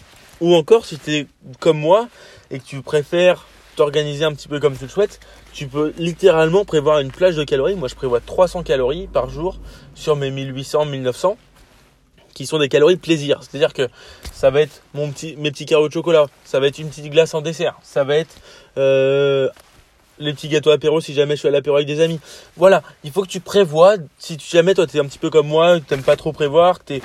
Ou 0.42 0.56
encore, 0.56 0.86
si 0.86 0.98
tu 0.98 1.28
comme 1.60 1.80
moi 1.80 2.08
et 2.50 2.60
que 2.60 2.66
tu 2.66 2.82
préfères 2.82 3.46
t'organiser 3.76 4.26
un 4.26 4.34
petit 4.34 4.48
peu 4.48 4.60
comme 4.60 4.76
tu 4.76 4.84
le 4.84 4.90
souhaites, 4.90 5.20
tu 5.54 5.68
peux 5.68 5.94
littéralement 5.98 6.66
prévoir 6.66 7.00
une 7.00 7.12
plage 7.12 7.36
de 7.36 7.44
calories. 7.44 7.76
Moi, 7.76 7.88
je 7.88 7.96
prévois 7.96 8.20
300 8.20 8.64
calories 8.64 9.08
par 9.08 9.30
jour 9.30 9.60
sur 9.96 10.16
mes 10.16 10.32
1800, 10.32 10.86
1900 10.86 11.38
qui 12.34 12.46
sont 12.46 12.60
des 12.60 12.70
calories 12.70 12.98
plaisir. 12.98 13.40
C'est-à-dire 13.42 13.74
que 13.74 13.90
ça 14.32 14.50
va 14.50 14.62
être 14.62 14.82
mon 14.94 15.12
petit, 15.12 15.36
mes 15.38 15.52
petits 15.52 15.66
carreaux 15.66 15.88
de 15.88 15.94
chocolat, 15.94 16.28
ça 16.46 16.60
va 16.60 16.68
être 16.68 16.80
une 16.80 16.90
petite 16.90 17.10
glace 17.10 17.34
en 17.34 17.42
dessert, 17.42 17.78
ça 17.84 18.04
va 18.04 18.18
être 18.18 18.36
euh, 18.78 19.50
les 20.20 20.34
petits 20.34 20.48
gâteaux 20.48 20.72
apéro 20.72 21.02
si 21.02 21.14
jamais 21.14 21.36
je 21.36 21.40
suis 21.40 21.48
à 21.48 21.52
l'apéro 21.52 21.76
avec 21.78 21.88
des 21.88 22.02
amis. 22.02 22.20
Voilà, 22.58 22.84
il 23.04 23.12
faut 23.12 23.22
que 23.22 23.28
tu 23.28 23.40
prévois, 23.40 23.96
si 24.20 24.38
jamais 24.40 24.74
toi 24.74 24.88
tu 24.88 24.98
es 24.98 25.00
un 25.00 25.06
petit 25.06 25.20
peu 25.20 25.30
comme 25.30 25.48
moi, 25.48 25.80
tu 25.80 25.94
n'aimes 25.94 26.04
pas 26.04 26.16
trop 26.16 26.32
prévoir, 26.32 26.84
que, 26.84 27.00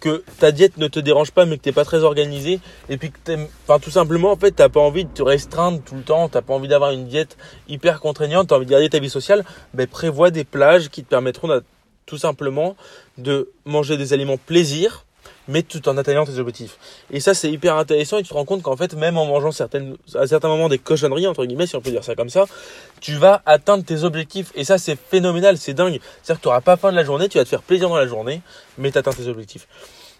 que 0.00 0.24
ta 0.38 0.52
diète 0.52 0.76
ne 0.76 0.88
te 0.88 1.00
dérange 1.00 1.30
pas 1.30 1.44
mais 1.46 1.58
que 1.58 1.62
tu 1.62 1.68
n'es 1.68 1.74
pas 1.74 1.84
très 1.84 2.04
organisé, 2.04 2.60
et 2.88 2.96
puis 2.96 3.10
que 3.10 3.18
t'aimes, 3.22 3.46
enfin 3.66 3.78
tout 3.78 3.90
simplement 3.90 4.32
en 4.32 4.36
fait 4.36 4.52
tu 4.52 4.62
n'as 4.62 4.68
pas 4.68 4.80
envie 4.80 5.04
de 5.04 5.10
te 5.10 5.22
restreindre 5.22 5.80
tout 5.82 5.94
le 5.94 6.02
temps, 6.02 6.28
tu 6.28 6.36
n'as 6.36 6.42
pas 6.42 6.54
envie 6.54 6.68
d'avoir 6.68 6.90
une 6.90 7.06
diète 7.06 7.36
hyper 7.68 8.00
contraignante, 8.00 8.48
tu 8.48 8.54
as 8.54 8.56
envie 8.56 8.66
de 8.66 8.70
garder 8.70 8.88
ta 8.88 8.98
vie 8.98 9.10
sociale, 9.10 9.44
ben 9.74 9.86
prévois 9.86 10.30
des 10.30 10.44
plages 10.44 10.88
qui 10.88 11.02
te 11.02 11.08
permettront 11.08 11.48
tout 12.06 12.18
simplement 12.18 12.76
de 13.18 13.50
manger 13.64 13.96
des 13.96 14.12
aliments 14.12 14.36
plaisir, 14.36 15.04
mais 15.50 15.62
tout 15.62 15.88
en 15.88 15.96
atteignant 15.98 16.24
tes 16.24 16.38
objectifs. 16.38 16.78
Et 17.10 17.20
ça, 17.20 17.34
c'est 17.34 17.50
hyper 17.50 17.76
intéressant 17.76 18.18
et 18.18 18.22
tu 18.22 18.28
te 18.28 18.34
rends 18.34 18.44
compte 18.44 18.62
qu'en 18.62 18.76
fait, 18.76 18.94
même 18.94 19.18
en 19.18 19.26
mangeant 19.26 19.50
certaines, 19.50 19.96
à 20.14 20.26
certains 20.26 20.48
moments 20.48 20.68
des 20.68 20.78
cochonneries, 20.78 21.26
entre 21.26 21.44
guillemets, 21.44 21.66
si 21.66 21.76
on 21.76 21.80
peut 21.80 21.90
dire 21.90 22.04
ça 22.04 22.14
comme 22.14 22.30
ça, 22.30 22.46
tu 23.00 23.14
vas 23.14 23.42
atteindre 23.46 23.84
tes 23.84 24.04
objectifs. 24.04 24.52
Et 24.54 24.64
ça, 24.64 24.78
c'est 24.78 24.96
phénoménal, 24.96 25.58
c'est 25.58 25.74
dingue. 25.74 26.00
C'est-à-dire 26.22 26.38
que 26.38 26.42
tu 26.42 26.48
n'auras 26.48 26.60
pas 26.60 26.76
faim 26.76 26.92
de 26.92 26.96
la 26.96 27.04
journée, 27.04 27.28
tu 27.28 27.38
vas 27.38 27.44
te 27.44 27.48
faire 27.48 27.62
plaisir 27.62 27.88
dans 27.88 27.96
la 27.96 28.06
journée, 28.06 28.42
mais 28.78 28.92
tu 28.92 28.98
atteins 28.98 29.12
tes 29.12 29.26
objectifs. 29.26 29.66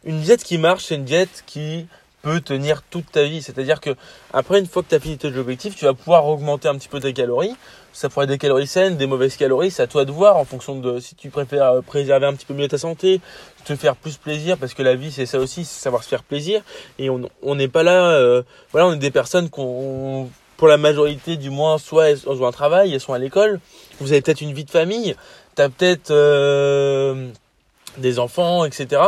Une 0.04 0.20
diète 0.20 0.42
qui 0.42 0.58
marche, 0.58 0.86
c'est 0.86 0.96
une 0.96 1.04
diète 1.04 1.44
qui 1.46 1.86
peut 2.22 2.40
tenir 2.40 2.82
toute 2.82 3.10
ta 3.10 3.24
vie. 3.24 3.42
C'est-à-dire 3.42 3.80
que 3.80 3.90
après, 4.32 4.58
une 4.58 4.66
fois 4.66 4.82
que 4.82 4.88
tu 4.88 4.94
as 4.94 5.00
fini 5.00 5.18
tes 5.18 5.36
objectifs, 5.36 5.76
tu 5.76 5.84
vas 5.84 5.94
pouvoir 5.94 6.26
augmenter 6.26 6.68
un 6.68 6.76
petit 6.76 6.88
peu 6.88 7.00
tes 7.00 7.12
calories. 7.12 7.54
Ça 7.92 8.08
pourrait 8.08 8.24
être 8.24 8.30
des 8.30 8.38
calories 8.38 8.66
saines, 8.66 8.96
des 8.96 9.06
mauvaises 9.06 9.36
calories, 9.36 9.72
c'est 9.72 9.82
à 9.82 9.86
toi 9.88 10.04
de 10.04 10.12
voir 10.12 10.36
en 10.36 10.44
fonction 10.44 10.76
de 10.76 11.00
si 11.00 11.16
tu 11.16 11.28
préfères 11.28 11.66
euh, 11.66 11.80
préserver 11.80 12.26
un 12.26 12.34
petit 12.34 12.46
peu 12.46 12.54
mieux 12.54 12.68
ta 12.68 12.78
santé, 12.78 13.20
te 13.64 13.74
faire 13.74 13.96
plus 13.96 14.16
plaisir, 14.16 14.58
parce 14.58 14.74
que 14.74 14.82
la 14.84 14.94
vie 14.94 15.10
c'est 15.10 15.26
ça 15.26 15.38
aussi, 15.38 15.64
c'est 15.64 15.82
savoir 15.82 16.04
se 16.04 16.08
faire 16.08 16.22
plaisir. 16.22 16.62
Et 17.00 17.10
on 17.10 17.54
n'est 17.56 17.68
pas 17.68 17.82
là, 17.82 18.12
euh, 18.12 18.42
voilà, 18.70 18.86
on 18.86 18.92
est 18.92 18.98
des 18.98 19.10
personnes 19.10 19.50
qu'on, 19.50 20.30
pour 20.56 20.68
la 20.68 20.76
majorité 20.76 21.36
du 21.36 21.50
moins, 21.50 21.78
soit 21.78 22.10
elles 22.10 22.28
ont 22.28 22.46
un 22.46 22.52
travail, 22.52 22.94
elles 22.94 23.00
sont 23.00 23.12
à 23.12 23.18
l'école, 23.18 23.58
vous 23.98 24.12
avez 24.12 24.22
peut-être 24.22 24.40
une 24.40 24.52
vie 24.52 24.64
de 24.64 24.70
famille, 24.70 25.16
tu 25.56 25.62
as 25.62 25.68
peut-être 25.68 26.12
euh, 26.12 27.28
des 27.98 28.20
enfants, 28.20 28.64
etc. 28.64 29.02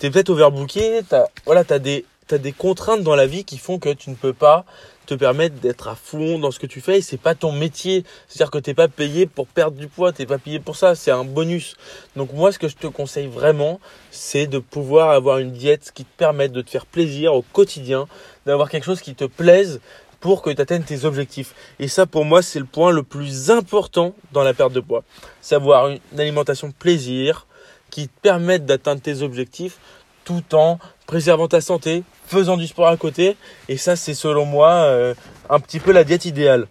Tu 0.00 0.06
es 0.06 0.10
peut-être 0.10 0.30
overbooké, 0.30 1.02
tu 1.06 1.14
as, 1.14 1.28
voilà, 1.44 1.64
as 1.68 1.78
des 1.78 2.06
tu 2.28 2.34
as 2.34 2.38
des 2.38 2.52
contraintes 2.52 3.02
dans 3.02 3.14
la 3.14 3.26
vie 3.26 3.44
qui 3.44 3.58
font 3.58 3.78
que 3.78 3.92
tu 3.92 4.10
ne 4.10 4.14
peux 4.14 4.32
pas 4.32 4.64
te 5.06 5.14
permettre 5.14 5.56
d'être 5.56 5.86
à 5.86 5.94
fond 5.94 6.38
dans 6.38 6.50
ce 6.50 6.58
que 6.58 6.66
tu 6.66 6.80
fais 6.80 6.98
et 6.98 7.02
c'est 7.02 7.16
pas 7.16 7.34
ton 7.34 7.52
métier. 7.52 8.04
C'est-à-dire 8.26 8.50
que 8.50 8.58
tu 8.58 8.70
n'es 8.70 8.74
pas 8.74 8.88
payé 8.88 9.26
pour 9.26 9.46
perdre 9.46 9.76
du 9.76 9.86
poids, 9.86 10.12
tu 10.12 10.22
n'es 10.22 10.26
pas 10.26 10.38
payé 10.38 10.58
pour 10.58 10.76
ça, 10.76 10.94
c'est 10.96 11.12
un 11.12 11.24
bonus. 11.24 11.76
Donc 12.16 12.32
moi 12.32 12.50
ce 12.50 12.58
que 12.58 12.68
je 12.68 12.76
te 12.76 12.88
conseille 12.88 13.28
vraiment, 13.28 13.80
c'est 14.10 14.46
de 14.46 14.58
pouvoir 14.58 15.10
avoir 15.10 15.38
une 15.38 15.52
diète 15.52 15.92
qui 15.94 16.04
te 16.04 16.16
permette 16.16 16.52
de 16.52 16.62
te 16.62 16.70
faire 16.70 16.86
plaisir 16.86 17.34
au 17.34 17.42
quotidien, 17.42 18.08
d'avoir 18.44 18.68
quelque 18.68 18.84
chose 18.84 19.00
qui 19.00 19.14
te 19.14 19.24
plaise 19.24 19.80
pour 20.18 20.42
que 20.42 20.50
tu 20.50 20.60
atteignes 20.60 20.82
tes 20.82 21.04
objectifs. 21.04 21.54
Et 21.78 21.86
ça 21.86 22.06
pour 22.06 22.24
moi 22.24 22.42
c'est 22.42 22.58
le 22.58 22.64
point 22.64 22.90
le 22.90 23.04
plus 23.04 23.50
important 23.50 24.14
dans 24.32 24.42
la 24.42 24.54
perte 24.54 24.72
de 24.72 24.80
poids. 24.80 25.04
Savoir 25.40 25.88
une 25.88 26.00
alimentation 26.18 26.72
plaisir 26.72 27.46
qui 27.90 28.08
te 28.08 28.20
permette 28.20 28.66
d'atteindre 28.66 29.00
tes 29.00 29.22
objectifs 29.22 29.78
tout 30.24 30.56
en 30.56 30.80
préservant 31.06 31.48
ta 31.48 31.60
santé, 31.60 32.02
faisant 32.26 32.56
du 32.56 32.66
sport 32.66 32.88
à 32.88 32.96
côté. 32.96 33.36
Et 33.68 33.76
ça, 33.76 33.96
c'est 33.96 34.14
selon 34.14 34.44
moi 34.44 34.70
euh, 34.70 35.14
un 35.48 35.60
petit 35.60 35.80
peu 35.80 35.92
la 35.92 36.04
diète 36.04 36.24
idéale. 36.24 36.66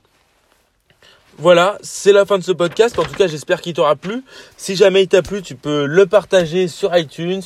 Voilà, 1.38 1.78
c'est 1.82 2.14
la 2.14 2.26
fin 2.26 2.38
de 2.38 2.44
ce 2.44 2.52
podcast. 2.52 2.98
En 2.98 3.04
tout 3.04 3.14
cas, 3.14 3.28
j'espère 3.28 3.62
qu'il 3.62 3.74
t'aura 3.74 3.96
plu. 3.96 4.24
Si 4.56 4.76
jamais 4.76 5.04
il 5.04 5.08
t'a 5.08 5.22
plu, 5.22 5.42
tu 5.42 5.56
peux 5.56 5.86
le 5.86 6.06
partager 6.06 6.68
sur 6.70 6.96
iTunes, 6.96 7.42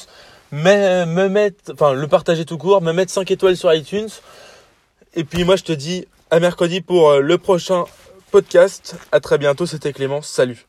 mais 0.51 1.05
me 1.08 1.27
mettre, 1.27 1.74
enfin 1.74 1.93
le 1.93 2.08
partager 2.08 2.46
tout 2.46 2.58
court, 2.58 2.81
me 2.81 2.91
mettre 2.91 3.12
5 3.12 3.29
étoiles 3.31 3.58
sur 3.58 3.74
iTunes. 3.74 4.10
Et 5.15 5.24
puis 5.24 5.43
moi, 5.43 5.55
je 5.55 5.63
te 5.63 5.72
dis 5.72 6.05
à 6.29 6.39
mercredi 6.39 6.81
pour 6.81 7.10
euh, 7.10 7.19
le 7.19 7.38
prochain 7.39 7.86
podcast. 8.31 8.96
À 9.12 9.19
très 9.19 9.39
bientôt. 9.39 9.65
C'était 9.65 9.91
Clément. 9.91 10.22
Salut. 10.22 10.68